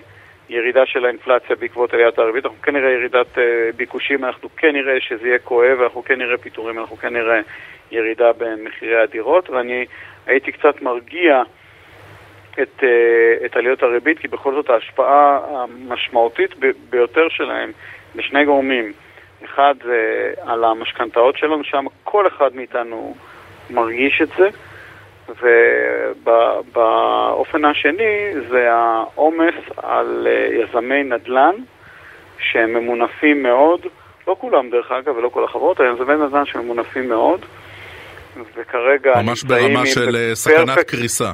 [0.49, 3.43] ירידה של האינפלציה בעקבות עליית הריבית, אנחנו כן נראה ירידת אה,
[3.77, 7.41] ביקושים, אנחנו כן נראה שזה יהיה כואב, אנחנו כן נראה פיטורים, אנחנו כן נראה
[7.91, 9.87] ירידה במחירי הדירות, ואני
[10.27, 11.43] הייתי קצת מרגיע
[12.63, 16.51] את, אה, את עליות הריבית, כי בכל זאת ההשפעה המשמעותית
[16.91, 17.73] ביותר שלהם
[18.15, 18.93] לשני גורמים,
[19.45, 23.15] אחד זה על המשכנתאות שלנו, שם כל אחד מאיתנו
[23.71, 24.49] מרגיש את זה.
[26.23, 31.55] ובאופן השני זה העומס על אה, יזמי נדל"ן
[32.39, 33.81] שהם ממונפים מאוד,
[34.29, 37.45] לא כולם דרך אגב ולא כל החברות, אבל יזמי נדל"ן שממונפים מאוד
[38.57, 41.33] וכרגע ממש ברמה של אה, סכנת קריסה.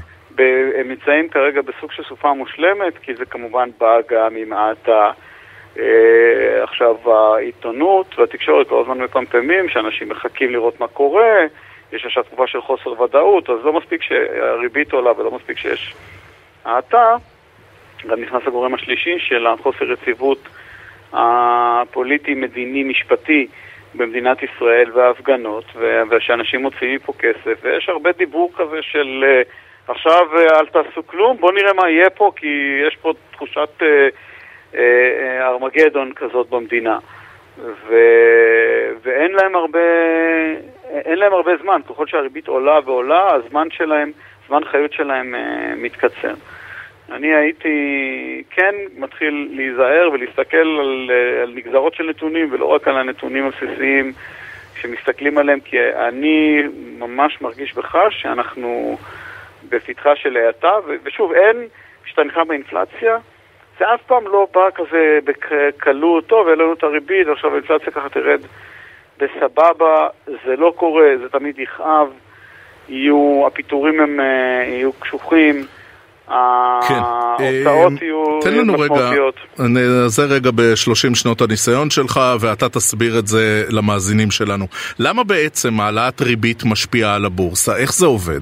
[0.75, 5.11] הם נמצאים כרגע בסוג של סופה מושלמת, כי זה כמובן בא גם עם האטה.
[5.79, 11.47] אה, עכשיו העיתונות והתקשורת כל הזמן מפמפמים, שאנשים מחכים לראות מה קורה,
[11.93, 15.95] יש עכשיו תקופה של חוסר ודאות, אז לא מספיק שהריבית עולה ולא מספיק שיש
[16.65, 17.17] האטה,
[18.07, 20.49] גם נכנס הגורם השלישי של החוסר יציבות
[21.13, 23.47] הפוליטי-מדיני-משפטי
[23.95, 25.65] במדינת ישראל וההפגנות,
[26.11, 29.43] ושאנשים מוציאים מפה כסף, ויש הרבה דיבור כזה של אה,
[29.89, 34.09] עכשיו אה, אל תעשו כלום, בואו נראה מה יהיה פה, כי יש פה תחושת אה,
[35.49, 36.99] ארמגדון כזאת במדינה.
[37.59, 37.95] ו...
[39.03, 39.79] ואין להם הרבה,
[40.93, 44.13] אין להם הרבה זמן, ככל שהריבית עולה ועולה, הזמן שלהם,
[44.49, 46.35] זמן חיות שלהם uh, מתקצר.
[47.13, 52.99] אני הייתי כן מתחיל להיזהר ולהסתכל על, uh, על נגזרות של נתונים ולא רק על
[52.99, 54.13] הנתונים הבסיסיים
[54.81, 55.77] שמסתכלים עליהם, כי
[56.09, 56.63] אני
[56.99, 58.99] ממש מרגיש וחש שאנחנו
[59.69, 61.57] בפתחה של האטה, ושוב, אין
[62.07, 63.19] השתנכה באינפלציה,
[63.79, 68.41] זה אף פעם לא בא כזה בקלות, טוב, העלינו את הריבית, עכשיו האינפלציה ככה תרד
[69.23, 72.09] בסבבה, זה לא קורה, זה תמיד יכאב,
[72.89, 75.67] יהיו, הפיטורים הם אה, יהיו קשוחים.
[76.89, 76.95] כן.
[76.95, 79.11] ההוצאות אה, יהיו תן לנו רגע,
[80.07, 84.67] זה רגע ב-30 שנות הניסיון שלך ואתה תסביר את זה למאזינים שלנו.
[84.99, 87.77] למה בעצם העלאת ריבית משפיעה על הבורסה?
[87.77, 88.41] איך זה עובד?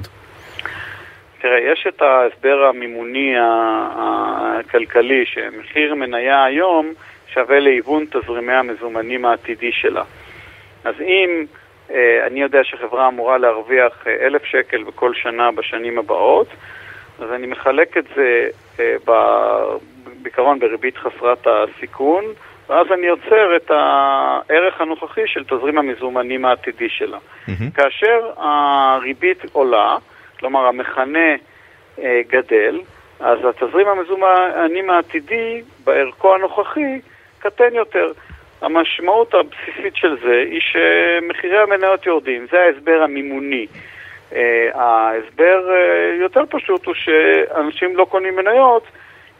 [1.43, 3.35] תראה, יש את ההסבר המימוני
[4.59, 6.93] הכלכלי, שמחיר מניה היום
[7.35, 10.03] שווה להיוון תזרימי המזומנים העתידי שלה.
[10.85, 11.45] אז אם
[11.90, 16.49] אה, אני יודע שחברה אמורה להרוויח אה, אלף שקל בכל שנה בשנים הבאות,
[17.21, 18.49] אז אני מחלק את זה
[18.81, 18.97] אה,
[20.23, 22.25] בעיקרון בריבית חסרת הסיכון,
[22.69, 27.19] ואז אני יוצר את הערך הנוכחי של תזרים המזומנים העתידי שלה.
[27.19, 27.51] Mm-hmm.
[27.75, 29.97] כאשר הריבית עולה,
[30.38, 31.35] כלומר המכנה
[31.99, 32.81] אה, גדל,
[33.21, 37.01] אז התזרים המזומנים העתידי בערכו הנוכחי
[37.38, 38.12] קטן יותר.
[38.61, 43.66] המשמעות הבסיסית של זה היא שמחירי המניות יורדים, זה ההסבר המימוני.
[44.31, 44.35] Uh,
[44.75, 48.83] ההסבר uh, יותר פשוט הוא שאנשים לא קונים מניות,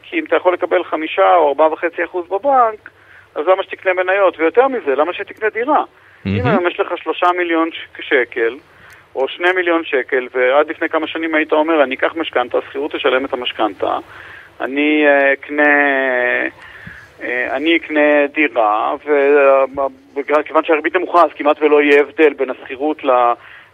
[0.03, 2.89] כי אם אתה יכול לקבל חמישה או ארבעה וחצי אחוז בבנק,
[3.35, 4.39] אז למה שתקנה מניות?
[4.39, 5.83] ויותר מזה, למה שתקנה דירה?
[5.83, 6.29] Mm-hmm.
[6.29, 8.57] אם היום יש לך שלושה מיליון שקל,
[9.15, 13.25] או שני מיליון שקל, ועד לפני כמה שנים היית אומר, אני אקח משכנתה, השכירות תשלם
[13.25, 13.97] את המשכנתה,
[14.61, 15.63] אני אה, אקנה...
[15.63, 16.47] אה,
[17.51, 18.95] אני אקנה דירה,
[20.15, 23.09] וכיוון שהריבית נמוכה אז כמעט ולא יהיה הבדל בין השכירות ל...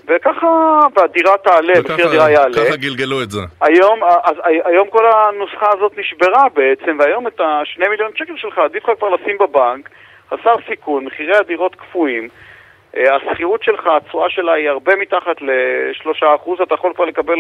[0.07, 2.55] וככה, והדירה תעלה, מחיר הדירה יעלה.
[2.55, 3.41] ככה גלגלו את זה.
[3.61, 8.83] היום, אז, היום כל הנוסחה הזאת נשברה בעצם, והיום את השני מיליון שקל שלך עדיף
[8.89, 9.89] לך כבר לשים בבנק,
[10.29, 12.29] חסר סיכון, מחירי הדירות קפואים.
[12.97, 17.39] אה, השכירות שלך, התשואה שלה היא הרבה מתחת ל-3%, אתה יכול כבר לקבל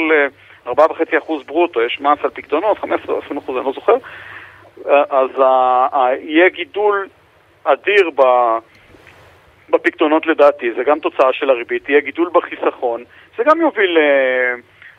[0.67, 0.71] 4.5%
[1.13, 2.85] אה, ברוטו, יש מס על פקדונות, 15-20%,
[3.29, 3.97] אני לא זוכר.
[4.85, 5.29] אה, אז
[6.21, 7.07] יהיה גידול
[7.63, 8.09] אדיר
[9.69, 13.03] בפקדונות לדעתי, זה גם תוצאה של הריבית, יהיה גידול בחיסכון,
[13.37, 13.97] זה גם יוביל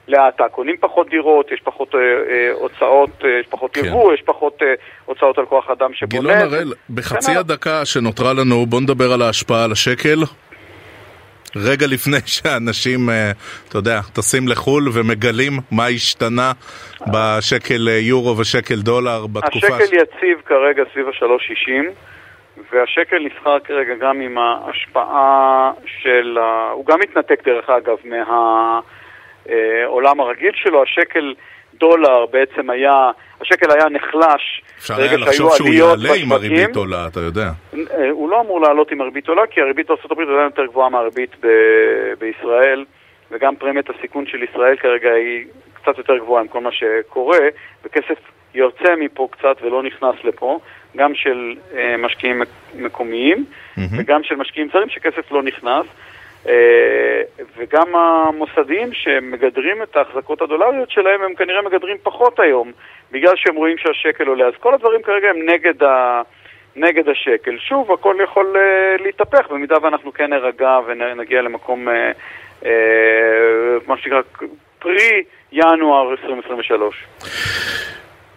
[0.08, 3.84] להאטה, קונים פחות דירות, יש פחות אה, אה, הוצאות, אה, יש פחות כן.
[3.84, 4.66] יבוא, יש פחות אה,
[5.04, 6.20] הוצאות על כוח אדם שבונה.
[6.20, 10.18] גילון הראל, בחצי כן, הדקה שנותרה לנו, בוא נדבר על ההשפעה על השקל.
[11.56, 13.30] רגע לפני שאנשים, אה,
[13.68, 16.52] אתה יודע, טסים לחו"ל ומגלים מה השתנה
[17.00, 19.66] בשקל אה, יורו ושקל דולר בתקופה...
[19.66, 21.92] השקל יציב כרגע סביב ה-3.60
[22.72, 26.38] והשקל נסחר כרגע גם עם ההשפעה של...
[26.72, 28.82] הוא גם מתנתק דרך אגב מהעולם
[30.20, 31.34] הרגיל שלו, השקל
[31.74, 37.20] דולר בעצם היה, השקל היה נחלש אפשר היה לחשוב שהוא יעלה עם הריבית עולה, אתה
[37.20, 37.50] יודע.
[37.74, 40.88] אה, הוא לא אמור לעלות עם הריבית עולה, כי הריבית בארצות הברית עדיין יותר גבוהה
[40.88, 42.84] מהריבית ב- בישראל,
[43.30, 47.38] וגם פרמיית הסיכון של ישראל כרגע היא קצת יותר גבוהה עם כל מה שקורה,
[47.84, 48.18] וכסף
[48.54, 50.58] יוצא מפה קצת ולא נכנס לפה,
[50.96, 52.42] גם של אה, משקיעים
[52.74, 53.80] מקומיים mm-hmm.
[53.98, 55.86] וגם של משקיעים זרים שכסף לא נכנס.
[56.46, 57.22] אה,
[57.56, 62.72] וגם המוסדיים שמגדרים את ההחזקות הדולריות שלהם, הם כנראה מגדרים פחות היום,
[63.12, 64.46] בגלל שהם רואים שהשקל עולה.
[64.46, 66.22] אז כל הדברים כרגע הם נגד, ה...
[66.76, 67.58] נגד השקל.
[67.58, 72.66] שוב, הכל יכול uh, להתהפך במידה ואנחנו כן נרגע ונגיע למקום, uh,
[73.86, 74.20] מה שנקרא,
[74.78, 75.22] פרי
[75.52, 77.04] ינואר 2023.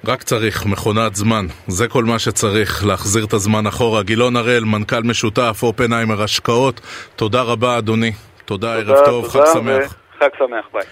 [0.05, 4.03] רק צריך מכונת זמן, זה כל מה שצריך, להחזיר את הזמן אחורה.
[4.03, 6.81] גילון הראל, מנכ"ל משותף, אופנהיימר השקעות,
[7.15, 8.11] תודה רבה אדוני.
[8.45, 9.95] תודה, תודה ערב טוב, חג שמח.
[10.21, 10.83] חג שמח, ביי.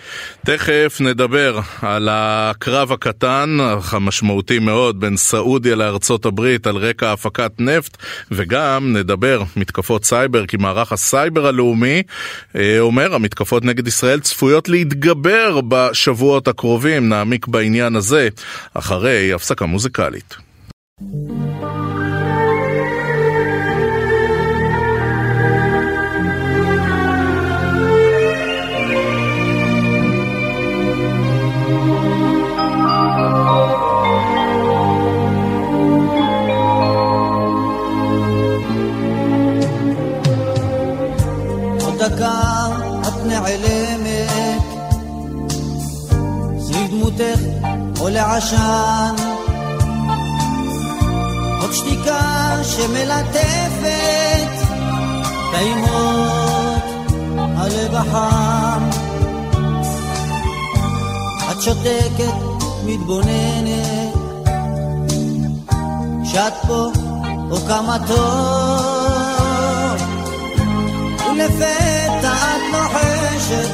[0.46, 7.52] תכף נדבר על הקרב הקטן, אך המשמעותי מאוד, בין סעודיה לארצות הברית על רקע הפקת
[7.60, 7.98] נפט,
[8.32, 12.04] וגם נדבר מתקפות סייבר, כי מערך הסייבר הלאומי
[12.56, 17.10] אה, אומר, המתקפות נגד ישראל צפויות להתגבר בשבועות הקרובים.
[17.10, 18.30] נעמיק בעניין הזה
[18.74, 20.36] אחרי הפסקה מוזיקלית.
[48.40, 49.16] עשן.
[51.62, 54.52] עוד שתיקה שמלטפת
[55.52, 56.84] טעימות
[57.38, 58.90] הלב החם.
[61.52, 62.34] את שותקת,
[62.86, 64.14] מתבוננת
[66.24, 66.86] שאת פה
[67.52, 69.50] או כמה טוב.
[71.32, 73.70] ולפתע את נוחשת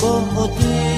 [0.00, 0.91] בוא אותי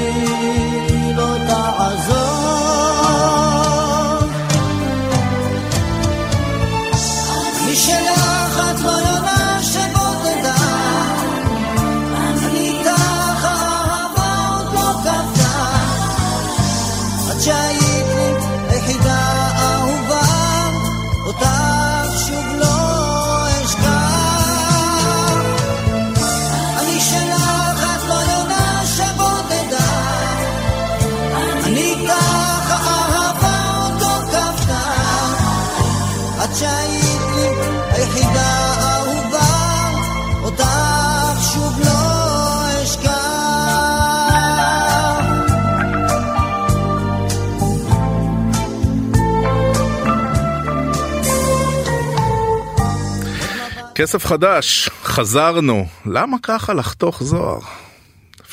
[53.94, 55.86] כסף חדש, חזרנו.
[56.06, 57.58] למה ככה לחתוך זוהר?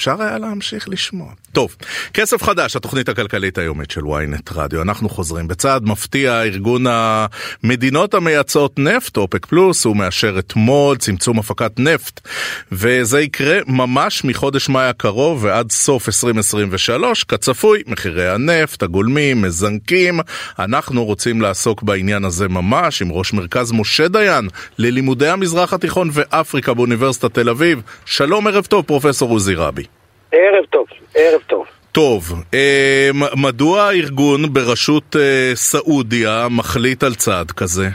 [0.01, 1.33] אפשר היה להמשיך לשמוע.
[1.51, 1.75] טוב,
[2.13, 4.81] כסף חדש, התוכנית הכלכלית היומית של ynet רדיו.
[4.81, 5.47] אנחנו חוזרים.
[5.47, 12.27] בצעד מפתיע, ארגון המדינות המייצאות נפט, אופק פלוס, הוא מאשר אתמול צמצום הפקת נפט.
[12.71, 17.23] וזה יקרה ממש מחודש מאי הקרוב ועד סוף 2023.
[17.23, 20.19] כצפוי, מחירי הנפט, הגולמים, מזנקים.
[20.59, 24.47] אנחנו רוצים לעסוק בעניין הזה ממש עם ראש מרכז משה דיין
[24.77, 27.81] ללימודי המזרח התיכון ואפריקה באוניברסיטת תל אביב.
[28.05, 29.90] שלום, ערב טוב, פרופסור עוזי רבי.
[30.31, 31.65] ערב טוב, ערב טוב.
[31.91, 32.23] טוב,
[32.53, 33.09] אה,
[33.43, 37.85] מדוע הארגון בראשות אה, סעודיה מחליט על צעד כזה?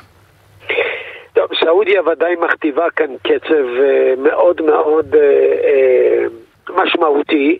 [1.32, 5.16] טוב, סעודיה ודאי מכתיבה כאן קצב אה, מאוד מאוד
[6.70, 7.58] משמעותי.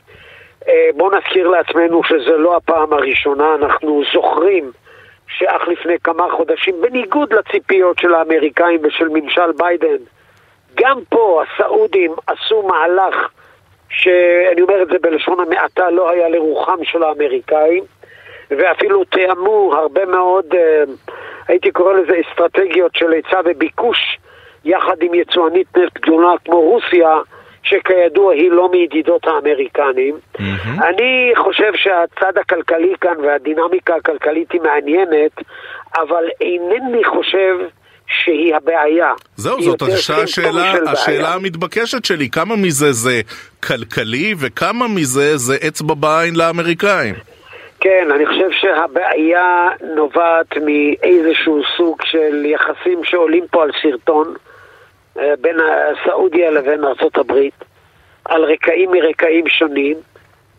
[0.96, 4.70] בואו נזכיר לעצמנו שזה לא הפעם הראשונה, אנחנו זוכרים
[5.28, 10.02] שאך לפני כמה חודשים, בניגוד לציפיות של האמריקאים ושל ממשל ביידן,
[10.74, 13.28] גם פה הסעודים עשו מהלך
[13.90, 17.84] שאני אומר את זה בלשון המעטה, לא היה לרוחם של האמריקאים,
[18.50, 20.82] ואפילו תיאמו הרבה מאוד, אה,
[21.48, 24.18] הייתי קורא לזה אסטרטגיות של היצע וביקוש,
[24.64, 27.18] יחד עם יצואנית נפט גדולה כמו רוסיה,
[27.62, 30.14] שכידוע היא לא מידידות האמריקנים.
[30.14, 30.84] Mm-hmm.
[30.84, 35.32] אני חושב שהצד הכלכלי כאן והדינמיקה הכלכלית היא מעניינת,
[35.98, 37.58] אבל אינני חושב
[38.08, 39.12] שהיא הבעיה.
[39.36, 43.20] זהו, זאת השאלה, השאלה המתבקשת שלי, כמה מזה זה
[43.62, 47.14] כלכלי וכמה מזה זה אצבע בעין לאמריקאים?
[47.80, 54.34] כן, אני חושב שהבעיה נובעת מאיזשהו סוג של יחסים שעולים פה על סרטון
[55.18, 55.56] אה, בין
[56.04, 57.32] סעודיה לבין ארה"ב,
[58.24, 59.96] על רקעים מרקעים שונים,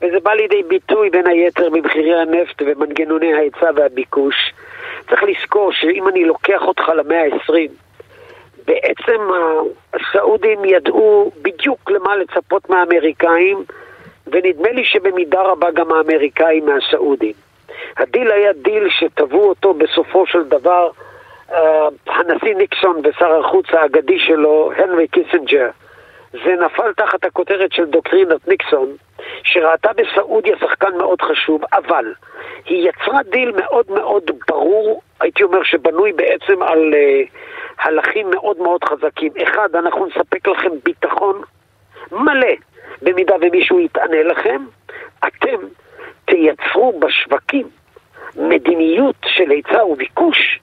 [0.01, 4.35] וזה בא לידי ביטוי בין היתר במחירי הנפט ומנגנוני ההיצע והביקוש.
[5.09, 7.71] צריך לזכור שאם אני לוקח אותך למאה ה-20,
[8.65, 9.21] בעצם
[9.93, 13.63] הסעודים ידעו בדיוק למה לצפות מהאמריקאים,
[14.27, 17.33] ונדמה לי שבמידה רבה גם האמריקאים מהסעודים.
[17.97, 20.89] הדיל היה דיל שטבעו אותו בסופו של דבר
[21.49, 21.53] אה,
[22.07, 25.69] הנשיא ניקסון ושר החוץ האגדי שלו, הנרי קיסינג'ר.
[26.31, 28.95] זה נפל תחת הכותרת של דוקטרינת ניקסון,
[29.43, 32.13] שראתה בסעודיה שחקן מאוד חשוב, אבל
[32.65, 37.29] היא יצרה דיל מאוד מאוד ברור, הייתי אומר שבנוי בעצם על אה,
[37.83, 39.31] הלכים מאוד מאוד חזקים.
[39.43, 41.41] אחד, אנחנו נספק לכם ביטחון
[42.11, 42.53] מלא,
[43.01, 44.61] במידה ומישהו יתנכל לכם,
[45.27, 45.57] אתם
[46.25, 47.67] תייצרו בשווקים
[48.35, 50.59] מדיניות של היצע וביקוש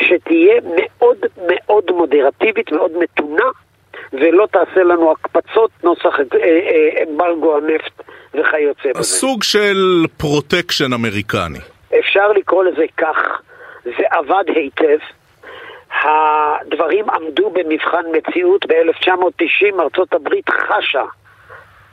[0.00, 3.44] שתהיה מאוד מאוד moderate-יבית, מאוד מתונה,
[4.20, 8.02] ולא תעשה לנו הקפצות נוסח אה, אה, אמברגו הנפט
[8.34, 9.02] וכיוצא בזה.
[9.02, 11.58] סוג של פרוטקשן אמריקני.
[11.98, 13.40] אפשר לקרוא לזה כך,
[13.84, 14.98] זה עבד היטב.
[16.02, 21.04] הדברים עמדו במבחן מציאות ב-1990, ארצות הברית חשה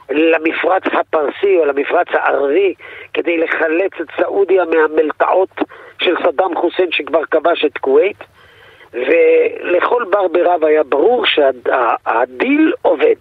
[0.09, 2.73] למפרץ הפרסי או למפרץ הערבי
[3.13, 5.49] כדי לחלץ את סעודיה מהמלתעות
[6.01, 8.23] של סדאם חוסיין שכבר כבש את כווית
[8.93, 13.15] ולכל בר ברב היה ברור שהדיל עובד.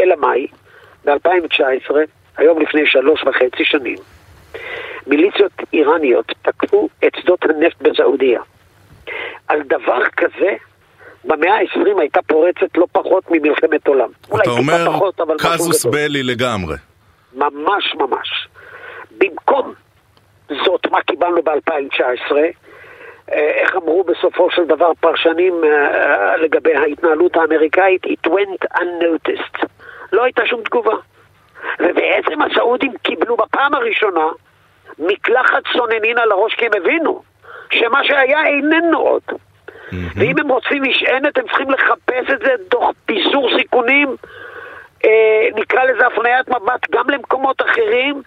[0.00, 0.46] אלא מאי?
[1.04, 1.94] ב-2019,
[2.36, 3.98] היום לפני שלוש וחצי שנים,
[5.06, 8.40] מיליציות איראניות תקפו את שדות הנפט בסעודיה.
[9.48, 10.56] על דבר כזה,
[11.24, 14.08] במאה ה-20 הייתה פורצת לא פחות ממלחמת עולם.
[14.26, 16.76] אתה אומר פחות, קזוס בלי לגמרי.
[17.34, 18.48] ממש ממש.
[19.18, 19.74] במקום
[20.64, 22.32] זאת, מה קיבלנו ב-2019?
[23.32, 28.06] איך אמרו בסופו של דבר פרשנים אה, לגבי ההתנהלות האמריקאית?
[28.06, 29.66] It went unnoticed.
[30.12, 30.94] לא הייתה שום תגובה.
[31.80, 34.26] ובעצם הסעודים קיבלו בפעם הראשונה
[34.98, 37.22] מקלחת צוננין על הראש כי הם הבינו
[37.70, 39.22] שמה שהיה איננו עוד.
[39.28, 39.94] Mm-hmm.
[40.16, 44.16] ואם הם רוצים משענת, הם צריכים לחפש את זה תוך פיזור סיכונים,
[45.04, 48.22] אה, נקרא לזה הפניית מבט גם למקומות אחרים,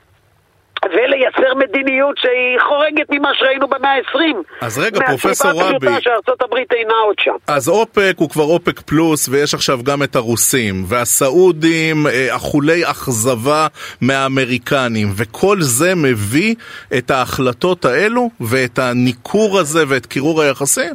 [0.86, 4.20] ולייצר מדיניות שהיא חורגת ממה שראינו במאה ה-20.
[4.62, 5.72] אז רגע, פרופסור רבי...
[5.72, 7.36] מהסיבה שארצות הברית אינה עוד שם.
[7.48, 13.68] אז אופק הוא כבר אופק פלוס, ויש עכשיו גם את הרוסים, והסעודים אה, אכולי אכזבה
[14.02, 16.56] מהאמריקנים, וכל זה מביא
[16.98, 20.94] את ההחלטות האלו, ואת הניכור הזה, ואת קירור היחסים?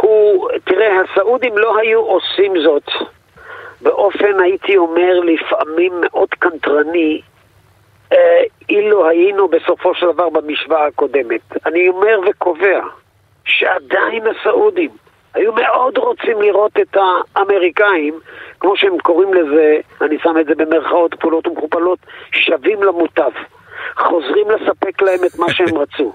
[0.00, 2.90] הוא, תראה, הסעודים לא היו עושים זאת
[3.80, 7.20] באופן, הייתי אומר, לפעמים מאוד קנטרני.
[8.12, 11.40] אה, אילו היינו בסופו של דבר במשוואה הקודמת.
[11.66, 12.80] אני אומר וקובע
[13.44, 14.90] שעדיין הסעודים
[15.34, 16.96] היו מאוד רוצים לראות את
[17.36, 18.14] האמריקאים,
[18.60, 21.98] כמו שהם קוראים לזה, אני שם את זה במרכאות כפולות ומכופלות,
[22.32, 23.30] שווים למוטב.
[23.96, 26.12] חוזרים לספק להם את מה שהם רצו.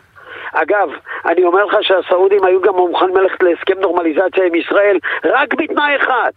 [0.54, 0.90] אגב,
[1.26, 6.32] אני אומר לך שהסעודים היו גם מוכנים ללכת להסכם נורמליזציה עם ישראל רק בתנאי אחד,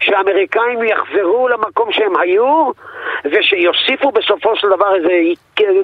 [0.00, 2.70] שהאמריקאים יחזרו למקום שהם היו
[3.24, 5.12] ושיוסיפו בסופו של דבר איזה,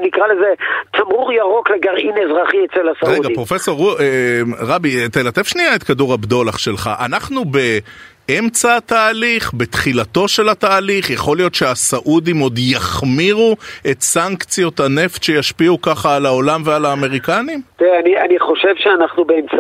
[0.02, 0.54] נקרא לזה,
[0.90, 3.24] תמרור ירוק לגרעין אזרחי אצל הסעודים.
[3.24, 6.90] רגע, פרופסור אה, רבי, תלטף שנייה את כדור הבדולח שלך.
[7.04, 7.58] אנחנו ב...
[8.30, 13.56] באמצע התהליך, בתחילתו של התהליך, יכול להיות שהסעודים עוד יחמירו
[13.90, 17.60] את סנקציות הנפט שישפיעו ככה על העולם ועל האמריקנים?
[17.76, 19.56] תראה, אני, אני חושב שאנחנו באמצע,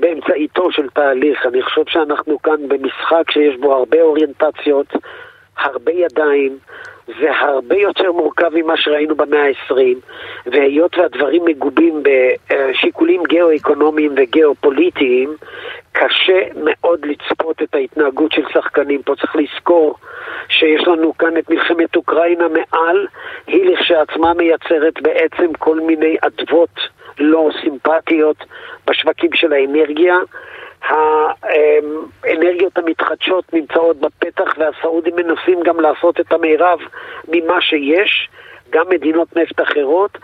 [0.00, 4.86] באמצעיתו של תהליך, אני חושב שאנחנו כאן במשחק שיש בו הרבה אוריינטציות,
[5.58, 6.58] הרבה ידיים,
[7.20, 9.74] זה הרבה יותר מורכב ממה שראינו במאה ה-20,
[10.46, 15.36] והיות והדברים מגובים בשיקולים גיאו-אקונומיים וגיאו-פוליטיים,
[15.92, 19.02] קשה מאוד לצפות את ההתנהגות של שחקנים.
[19.02, 19.94] פה צריך לזכור
[20.48, 23.06] שיש לנו כאן את מלחמת אוקראינה מעל,
[23.46, 26.80] היא לכשעצמה מייצרת בעצם כל מיני אדוות
[27.18, 28.36] לא סימפטיות
[28.86, 30.14] בשווקים של האנרגיה.
[30.82, 36.78] האנרגיות המתחדשות נמצאות בפתח והסעודים מנסים גם לעשות את המירב
[37.28, 38.28] ממה שיש,
[38.70, 40.18] גם מדינות נפט אחרות,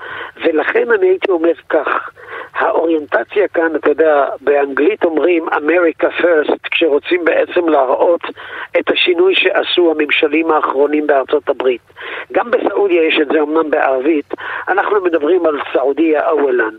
[0.44, 2.10] ולכן אני הייתי אומר כך,
[2.54, 8.20] האוריינטציה כאן, אתה יודע, באנגלית אומרים America first, כשרוצים בעצם להראות
[8.78, 11.80] את השינוי שעשו הממשלים האחרונים בארצות הברית.
[12.32, 14.34] גם בסעודיה יש את זה אמנם בערבית,
[14.68, 16.74] אנחנו מדברים על סעודיה אוולן.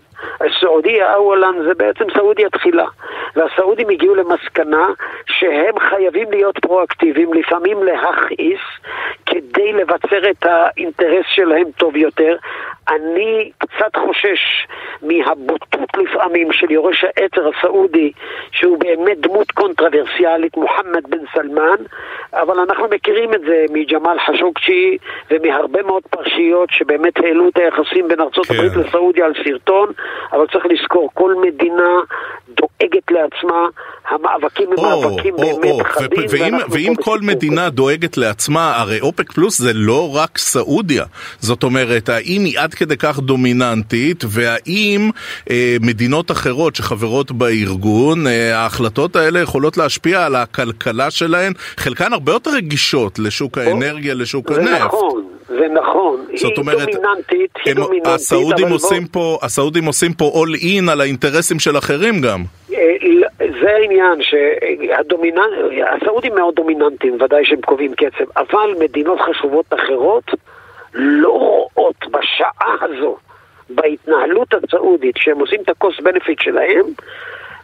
[0.59, 2.85] סעודיה אוולן זה בעצם סעודיה תחילה.
[3.35, 4.87] והסעודים הגיעו למסקנה
[5.25, 8.59] שהם חייבים להיות פרואקטיביים, לפעמים להכעיס,
[9.25, 12.37] כדי לבצר את האינטרס שלהם טוב יותר.
[12.89, 14.67] אני קצת חושש
[15.01, 18.11] מהבוטות לפעמים של יורש העצר הסעודי,
[18.51, 21.83] שהוא באמת דמות קונטרברסיאלית, מוחמד בן סלמן,
[22.33, 24.97] אבל אנחנו מכירים את זה מג'מאל חשוקצ'י
[25.31, 28.53] ומהרבה מאוד פרשיות שבאמת העלו את היחסים בין ארצות כן.
[28.53, 29.91] הברית לסעודיה על סרטון,
[30.31, 31.99] אבל צריך לזכור, כל מדינה
[32.49, 33.67] דואגת לעצמה,
[34.09, 36.25] המאבקים הם מאבקים באמת חדים.
[36.29, 41.05] ואם, ואם כל מדינה דואגת לעצמה, הרי אופק פלוס זה לא רק סעודיה.
[41.39, 45.09] זאת אומרת, האם היא עד כדי כך דומיננטית, והאם
[45.49, 52.31] אה, מדינות אחרות שחברות בארגון, אה, ההחלטות האלה יכולות להשפיע על הכלכלה שלהן, חלקן הרבה
[52.31, 54.85] יותר רגישות לשוק האנרגיה, לשוק זה הנפט.
[54.85, 56.25] נכון, זה נכון.
[56.35, 59.09] זאת אומרת, היא דומיננטית, היא הם, דומיננטית, הסעודים, עושים בוא...
[59.11, 62.39] פה, הסעודים עושים פה all in על האינטרסים של אחרים גם.
[62.73, 62.79] אה,
[63.61, 70.23] זה העניין, שהסעודים מאוד דומיננטיים, ודאי שהם קובעים קצב, אבל מדינות חשובות אחרות
[70.93, 73.17] לא רואות בשעה הזו
[73.69, 76.85] בהתנהלות הסעודית, כשהם עושים את ה-cost benefit שלהם,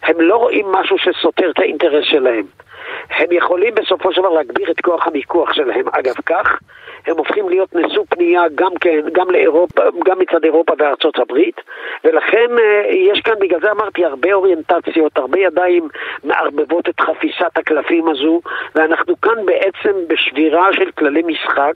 [0.03, 2.45] הם לא רואים משהו שסותר את האינטרס שלהם.
[3.09, 5.85] הם יכולים בסופו של דבר להגביר את כוח המיקוח שלהם.
[5.91, 6.59] אגב כך,
[7.07, 11.61] הם הופכים להיות נשוא פנייה גם כן, גם לאירופה, גם מצד אירופה וארצות הברית,
[12.03, 15.87] ולכן אה, יש כאן, בגלל זה אמרתי, הרבה אוריינטציות, הרבה ידיים
[16.23, 18.41] מערבבות את חפיסת הקלפים הזו,
[18.75, 21.73] ואנחנו כאן בעצם בשבירה של כללי משחק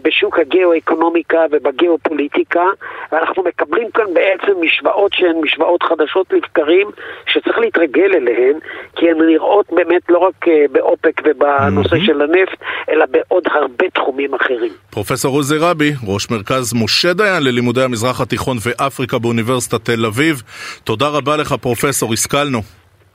[0.00, 2.64] בשוק הגיאו-אקונומיקה ובגיאו-פוליטיקה,
[3.12, 6.90] ואנחנו מקבלים כאן בעצם משוואות שהן משוואות חדשות לבקרים,
[7.26, 8.58] שצריך להתרגל אליהן,
[8.96, 14.34] כי הן נראות באמת לא רק אה, באופק ובנושא של הנפט, אלא בעוד הרבה תחומים
[14.34, 14.72] אחרים.
[14.90, 20.42] פרופסור עוזי רבי, ראש מרכז משה דיין ללימודי המזרח התיכון ואפריקה באוניברסיטת תל אביב.
[20.84, 22.62] תודה רבה לך פרופסור, השכלנו.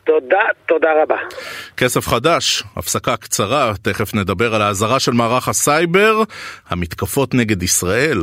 [0.03, 1.15] תודה, תודה רבה.
[1.77, 6.21] כסף חדש, הפסקה קצרה, תכף נדבר על האזהרה של מערך הסייבר.
[6.69, 8.17] המתקפות נגד ישראל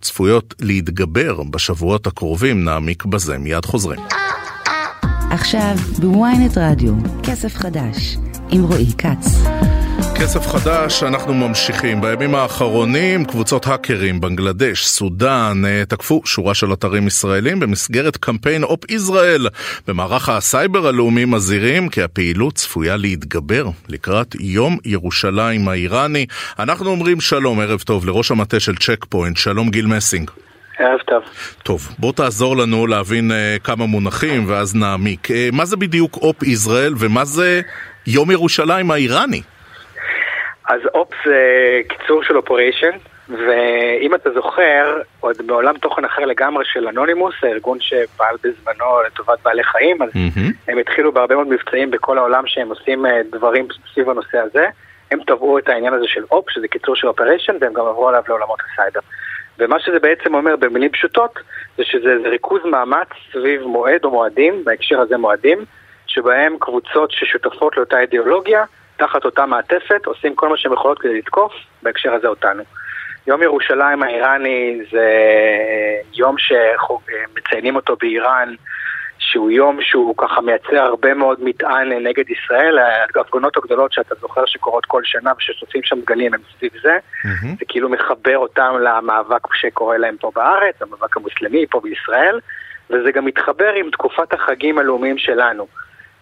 [0.00, 4.00] צפויות להתגבר בשבועות הקרובים, נעמיק בזה, מיד חוזרים.
[5.30, 6.92] עכשיו בynet רדיו,
[7.22, 8.16] כסף חדש,
[8.50, 9.46] עם רועי כץ.
[10.20, 12.00] כסף חדש, אנחנו ממשיכים.
[12.00, 18.90] בימים האחרונים קבוצות האקרים, בנגלדש, סודאן, אה, תקפו שורה של אתרים ישראלים במסגרת קמפיין Op
[18.90, 19.46] ישראל.
[19.86, 26.26] במערך הסייבר הלאומי מזהירים כי הפעילות צפויה להתגבר לקראת יום ירושלים האיראני.
[26.58, 30.30] אנחנו אומרים שלום, ערב טוב, לראש המטה של צ'ק פוינט, שלום גיל מסינג.
[30.78, 31.22] ערב טוב.
[31.62, 35.28] טוב, בוא תעזור לנו להבין אה, כמה מונחים ואז נעמיק.
[35.30, 37.60] אה, מה זה בדיוק Op ישראל ומה זה
[38.06, 39.42] יום ירושלים האיראני?
[40.68, 41.40] אז Op זה
[41.88, 42.96] קיצור של operation,
[43.28, 49.64] ואם אתה זוכר, עוד בעולם תוכן אחר לגמרי של אנונימוס, הארגון שפעל בזמנו לטובת בעלי
[49.64, 50.68] חיים, אז אממ.
[50.68, 54.66] הם התחילו בהרבה מאוד מבצעים בכל העולם שהם עושים אה, דברים סביב הנושא הזה.
[55.10, 58.22] הם טבעו את העניין הזה של Op, שזה קיצור של operation, והם גם עברו עליו
[58.28, 59.00] לעולמות הסייבר.
[59.58, 61.38] ומה שזה בעצם אומר במילים פשוטות,
[61.76, 65.58] זה שזה ריכוז מאמץ סביב מועד או מועדים, בהקשר הזה מועדים,
[66.16, 68.64] שבהם קבוצות ששותפות לאותה אידיאולוגיה,
[68.96, 71.52] תחת אותה מעטפת, עושים כל מה שהם יכולות כדי לתקוף,
[71.82, 72.62] בהקשר הזה אותנו.
[73.26, 75.08] יום ירושלים האיראני זה
[76.14, 78.54] יום שמציינים אותו באיראן,
[79.18, 82.78] שהוא יום שהוא ככה מייצר הרבה מאוד מטען נגד ישראל,
[83.14, 87.58] ההפגנות הגדולות שאתה זוכר שקורות כל שנה וששותפים שם גלים הם סביב זה, mm-hmm.
[87.58, 92.40] זה כאילו מחבר אותם למאבק שקורה להם פה בארץ, המאבק המוסלמי פה בישראל,
[92.90, 95.66] וזה גם מתחבר עם תקופת החגים הלאומיים שלנו.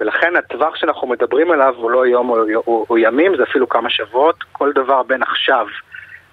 [0.01, 2.36] ולכן הטווח שאנחנו מדברים עליו הוא לא יום או,
[2.66, 5.66] או, או ימים, זה אפילו כמה שבועות, כל דבר בין עכשיו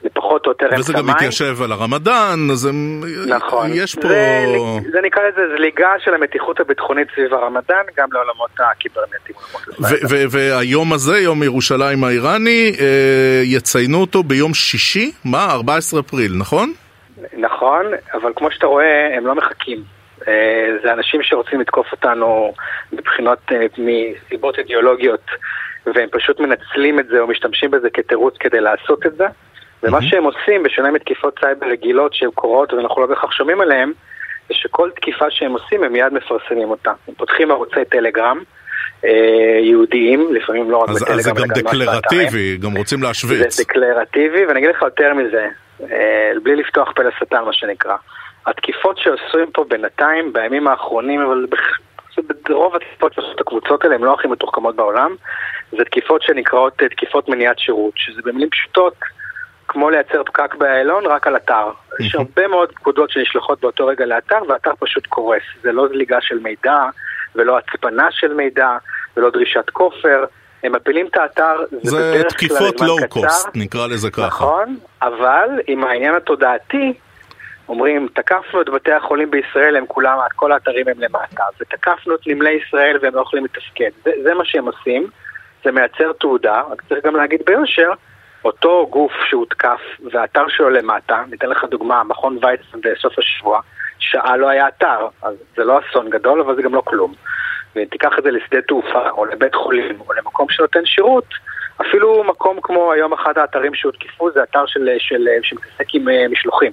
[0.03, 0.81] לפחות או יותר אמצע מים.
[0.81, 3.01] וזה גם מתיישב על הרמדאן, אז הם...
[3.27, 3.69] נכון.
[3.73, 4.07] יש פה...
[4.07, 4.45] זה,
[4.91, 9.37] זה נקרא לזה זליגה של המתיחות הביטחונית סביב הרמדאן, גם לעולמות הקיברנטיים.
[10.29, 15.51] והיום הזה, יום ירושלים האיראני, אה, יציינו אותו ביום שישי, מה?
[15.51, 16.73] 14 אפריל, נכון?
[17.33, 20.00] נכון, אבל כמו שאתה רואה, הם לא מחכים.
[20.27, 22.53] אה, זה אנשים שרוצים לתקוף אותנו
[22.93, 25.25] מבחינות, אה, מסיבות אידיאולוגיות,
[25.85, 29.25] והם פשוט מנצלים את זה או משתמשים בזה כתירוץ כדי לעשות את זה.
[29.83, 33.91] ומה שהם עושים, בשונה מתקיפות סייבר רגילות שהן קורות ואנחנו לא בהכרח שומעים עליהן,
[34.47, 36.91] זה שכל תקיפה שהם עושים הם מיד מפרסמים אותה.
[37.07, 38.39] הם פותחים ערוצי טלגרם.
[39.05, 43.57] אה, יהודיים, לפעמים לא רק אז, בטלגרם, אז זה גם דקלרטיבי, גם רוצים להשוויץ.
[43.57, 45.47] זה דקלרטיבי, ואני אגיד לך יותר מזה,
[46.43, 47.95] בלי לפתוח פה לשטן מה שנקרא.
[48.47, 51.45] התקיפות שעושים פה בינתיים, בימים האחרונים, אבל
[52.49, 55.15] ברוב התקיפות שעושות הקבוצות האלה, הן לא הכי מתוחכמות בעולם,
[55.71, 58.95] זה תקיפות שנקראות תקיפות מניעת שירות, שזה במילים פשוטות,
[59.67, 61.71] כמו לייצר פקק באיילון, רק על אתר.
[61.99, 65.41] יש הרבה מאוד פקודות שנשלחות באותו רגע לאתר, והאתר פשוט קורס.
[65.61, 66.85] זה לא זליגה של מידע,
[67.35, 68.77] ולא הצפנה של מידע,
[69.17, 70.25] ולא דרישת כופר.
[70.63, 74.27] הם מפילים את האתר, זה, זה תקיפות לואו-קוסט, נקרא לזה ככה.
[74.27, 76.93] נכון, אבל עם העניין התודעתי,
[77.71, 82.51] אומרים, תקפנו את בתי החולים בישראל, הם כולם, כל האתרים הם למטה, ותקפנו את נמלי
[82.51, 83.89] ישראל והם לא יכולים לתפקד.
[84.03, 85.07] זה, זה מה שהם עושים,
[85.63, 87.91] זה מייצר תעודה, רק צריך גם להגיד ביושר,
[88.45, 93.61] אותו גוף שהותקף והאתר שלו למטה, ניתן לך דוגמה, מכון ויצמן בסוף השבוע,
[93.99, 97.13] שעה לא היה אתר, אז זה לא אסון גדול, אבל זה גם לא כלום.
[97.75, 101.25] ותיקח את זה לשדה תעופה, או לבית חולים, או למקום שנותן שירות,
[101.81, 106.71] אפילו מקום כמו היום אחד האתרים שהותקפו זה אתר של, של, שמתעסק עם אה, משלוחים.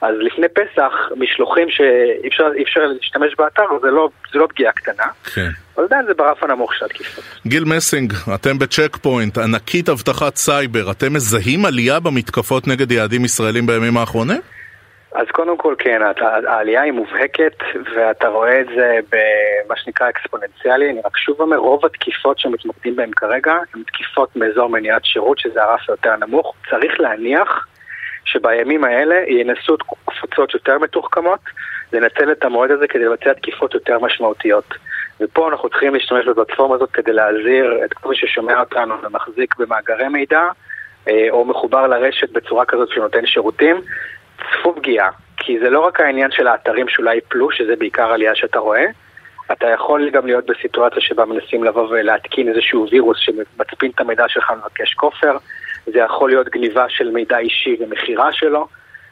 [0.00, 5.06] אז לפני פסח, משלוחים שאי אפשר, אפשר להשתמש באתר, זה לא, זה לא פגיעה קטנה.
[5.34, 5.48] כן.
[5.76, 7.24] אבל עדיין זה ברף הנמוך של התקיפות.
[7.46, 13.66] גיל מסינג, אתם בצ'ק פוינט, ענקית אבטחת סייבר, אתם מזהים עלייה במתקפות נגד יעדים ישראלים
[13.66, 14.40] בימים האחרונים?
[15.12, 16.00] אז קודם כל כן,
[16.46, 17.56] העלייה היא מובהקת
[17.96, 23.10] ואתה רואה את זה במה שנקרא אקספוננציאלי, אני רק שוב אומר, רוב התקיפות שמתמקדים בהן
[23.16, 27.66] כרגע הן תקיפות מאזור מניעת שירות שזה הרף היותר נמוך, צריך להניח
[28.32, 29.76] שבימים האלה ינסו
[30.08, 31.40] הפצות יותר מתוחכמות,
[31.92, 34.74] לנצל את המועד הזה כדי לבצע תקיפות יותר משמעותיות.
[35.20, 40.08] ופה אנחנו צריכים להשתמש בפלטפורמה הזאת כדי להזהיר את כל מי ששומע אותנו ומחזיק במאגרי
[40.08, 40.42] מידע,
[41.08, 43.80] אה, או מחובר לרשת בצורה כזאת שנותן שירותים,
[44.36, 45.10] צפו פגיעה.
[45.36, 48.84] כי זה לא רק העניין של האתרים שאולי יפלו, שזה בעיקר עלייה שאתה רואה,
[49.52, 54.50] אתה יכול גם להיות בסיטואציה שבה מנסים לבוא ולהתקין איזשהו וירוס שמצפין את המידע שלך
[54.50, 55.36] ומבקש כופר,
[55.92, 58.68] זה יכול להיות גניבה של מידע אישי ומכירה שלו.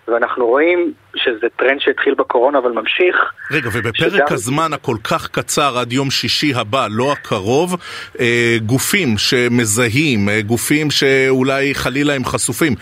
[0.08, 3.16] ואנחנו רואים שזה טרנד שהתחיל בקורונה אבל ממשיך.
[3.50, 4.24] רגע, ובפרק שדם...
[4.30, 7.76] הזמן הכל כך קצר עד יום שישי הבא, לא הקרוב,
[8.20, 12.74] אה, גופים שמזהים, אה, גופים שאולי חלילה הם חשופים,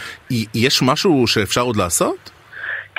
[0.55, 2.34] יש משהו שאפשר עוד לעשות?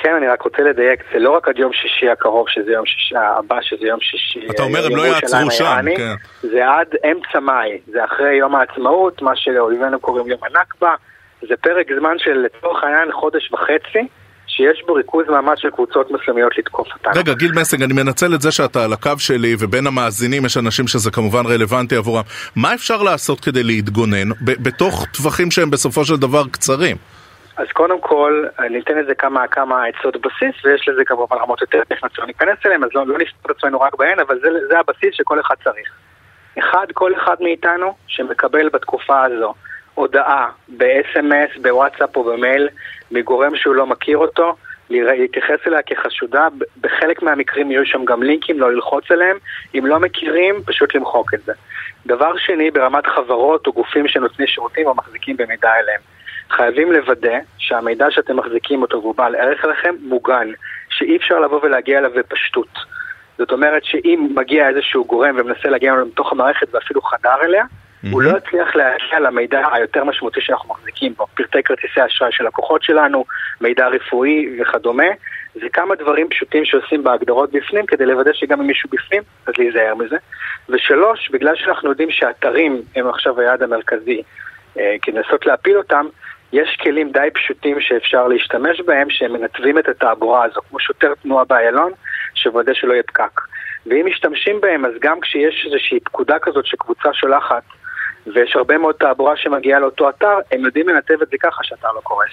[0.06, 3.16] כן, אני רק רוצה לדייק, זה לא רק עד יום שישי הקרוב, שזה יום שישי
[3.16, 4.40] הבא, שזה יום שישי...
[4.50, 6.14] אתה אומר, הם לא יעצרו שם, כן.
[6.42, 10.94] זה עד אמצע מאי, זה אחרי יום העצמאות, מה שאויבינו קוראים יום הנכבה.
[11.48, 14.08] זה פרק זמן של לצורך העניין חודש וחצי,
[14.46, 17.12] שיש בו ריכוז מאמץ של קבוצות מסוימות לתקוף אותנו.
[17.20, 20.88] רגע, גיל מסינג, אני מנצל את זה שאתה על הקו שלי, ובין המאזינים יש אנשים
[20.88, 22.22] שזה כמובן רלוונטי עבורם.
[22.56, 26.96] מה אפשר לעשות כדי להתגונן, בתוך טווחים שהם בסופו של דבר קצרים?
[27.56, 31.84] אז קודם כל, אני אתן לזה כמה, כמה עצות בסיס, ויש לזה כמובן רמות יותר
[31.84, 34.78] טכניות שלא ניכנס אליהן, אז לא, לא נסתכל את עצמנו רק בהן, אבל זה, זה
[34.78, 35.92] הבסיס שכל אחד צריך.
[36.58, 39.54] אחד, כל אחד מאיתנו שמקבל בתקופה הזו
[39.94, 42.68] הודעה ב-SMS, בוואטסאפ או במייל
[43.10, 44.56] מגורם שהוא לא מכיר אותו,
[44.90, 46.48] להתייחס אליה כחשודה,
[46.80, 49.36] בחלק מהמקרים יהיו שם גם לינקים, לא ללחוץ עליהם,
[49.74, 51.52] אם לא מכירים, פשוט למחוק את זה.
[52.06, 56.00] דבר שני, ברמת חברות או גופים שנותנים שירותים או מחזיקים במידע אליהם.
[56.50, 60.48] חייבים לוודא שהמידע שאתם מחזיקים אותו והוא בעל ערך לכם מוגן,
[60.90, 62.78] שאי אפשר לבוא ולהגיע אליו בפשטות.
[63.38, 68.08] זאת אומרת שאם מגיע איזשהו גורם ומנסה להגיע אליו לתוך המערכת ואפילו חדר אליה, mm-hmm.
[68.12, 72.82] הוא לא יצליח להגיע למידע היותר משמעותי שאנחנו מחזיקים בו, פרטי כרטיסי אשראי של לקוחות
[72.82, 73.24] שלנו,
[73.60, 75.06] מידע רפואי וכדומה.
[75.54, 79.94] זה כמה דברים פשוטים שעושים בהגדרות בפנים כדי לוודא שגם אם מישהו בפנים, אז להיזהר
[79.94, 80.16] מזה.
[80.68, 84.22] ושלוש, בגלל שאנחנו יודעים שאתרים הם עכשיו היעד המרכזי,
[84.78, 86.06] אה, כדי לנסות להפיל אותם,
[86.52, 91.44] יש כלים די פשוטים שאפשר להשתמש בהם שהם מנתבים את התעבורה הזו, כמו שוטר תנועה
[91.44, 91.92] באיילון,
[92.34, 93.40] שוודא שלא יהיה פקק.
[93.86, 97.62] ואם משתמשים בהם, אז גם כשיש איזושהי פקודה כזאת שקבוצה שולחת,
[98.34, 102.00] ויש הרבה מאוד תעבורה שמגיעה לאותו אתר, הם יודעים לנתב את זה ככה שהאתר לא
[102.00, 102.30] קורס.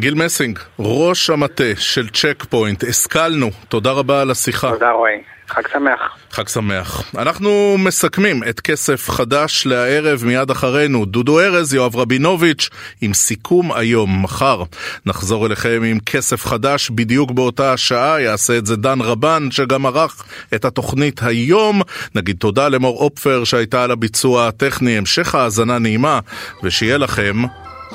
[0.00, 4.70] גיל מסינג, ראש המטה של צ'ק פוינט, השכלנו, תודה רבה על השיחה.
[4.72, 5.37] תודה רועי.
[5.48, 6.00] חג שמח.
[6.30, 7.02] חג שמח.
[7.18, 11.04] אנחנו מסכמים את כסף חדש לערב מיד אחרינו.
[11.04, 12.70] דודו ארז, יואב רבינוביץ',
[13.00, 14.62] עם סיכום היום, מחר.
[15.06, 18.20] נחזור אליכם עם כסף חדש בדיוק באותה השעה.
[18.20, 20.24] יעשה את זה דן רבן, שגם ערך
[20.54, 21.82] את התוכנית היום.
[22.14, 24.98] נגיד תודה למור אופפר שהייתה על הביצוע הטכני.
[24.98, 26.20] המשך האזנה נעימה,
[26.62, 27.42] ושיהיה לכם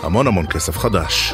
[0.03, 1.33] המון המון כסף חדש.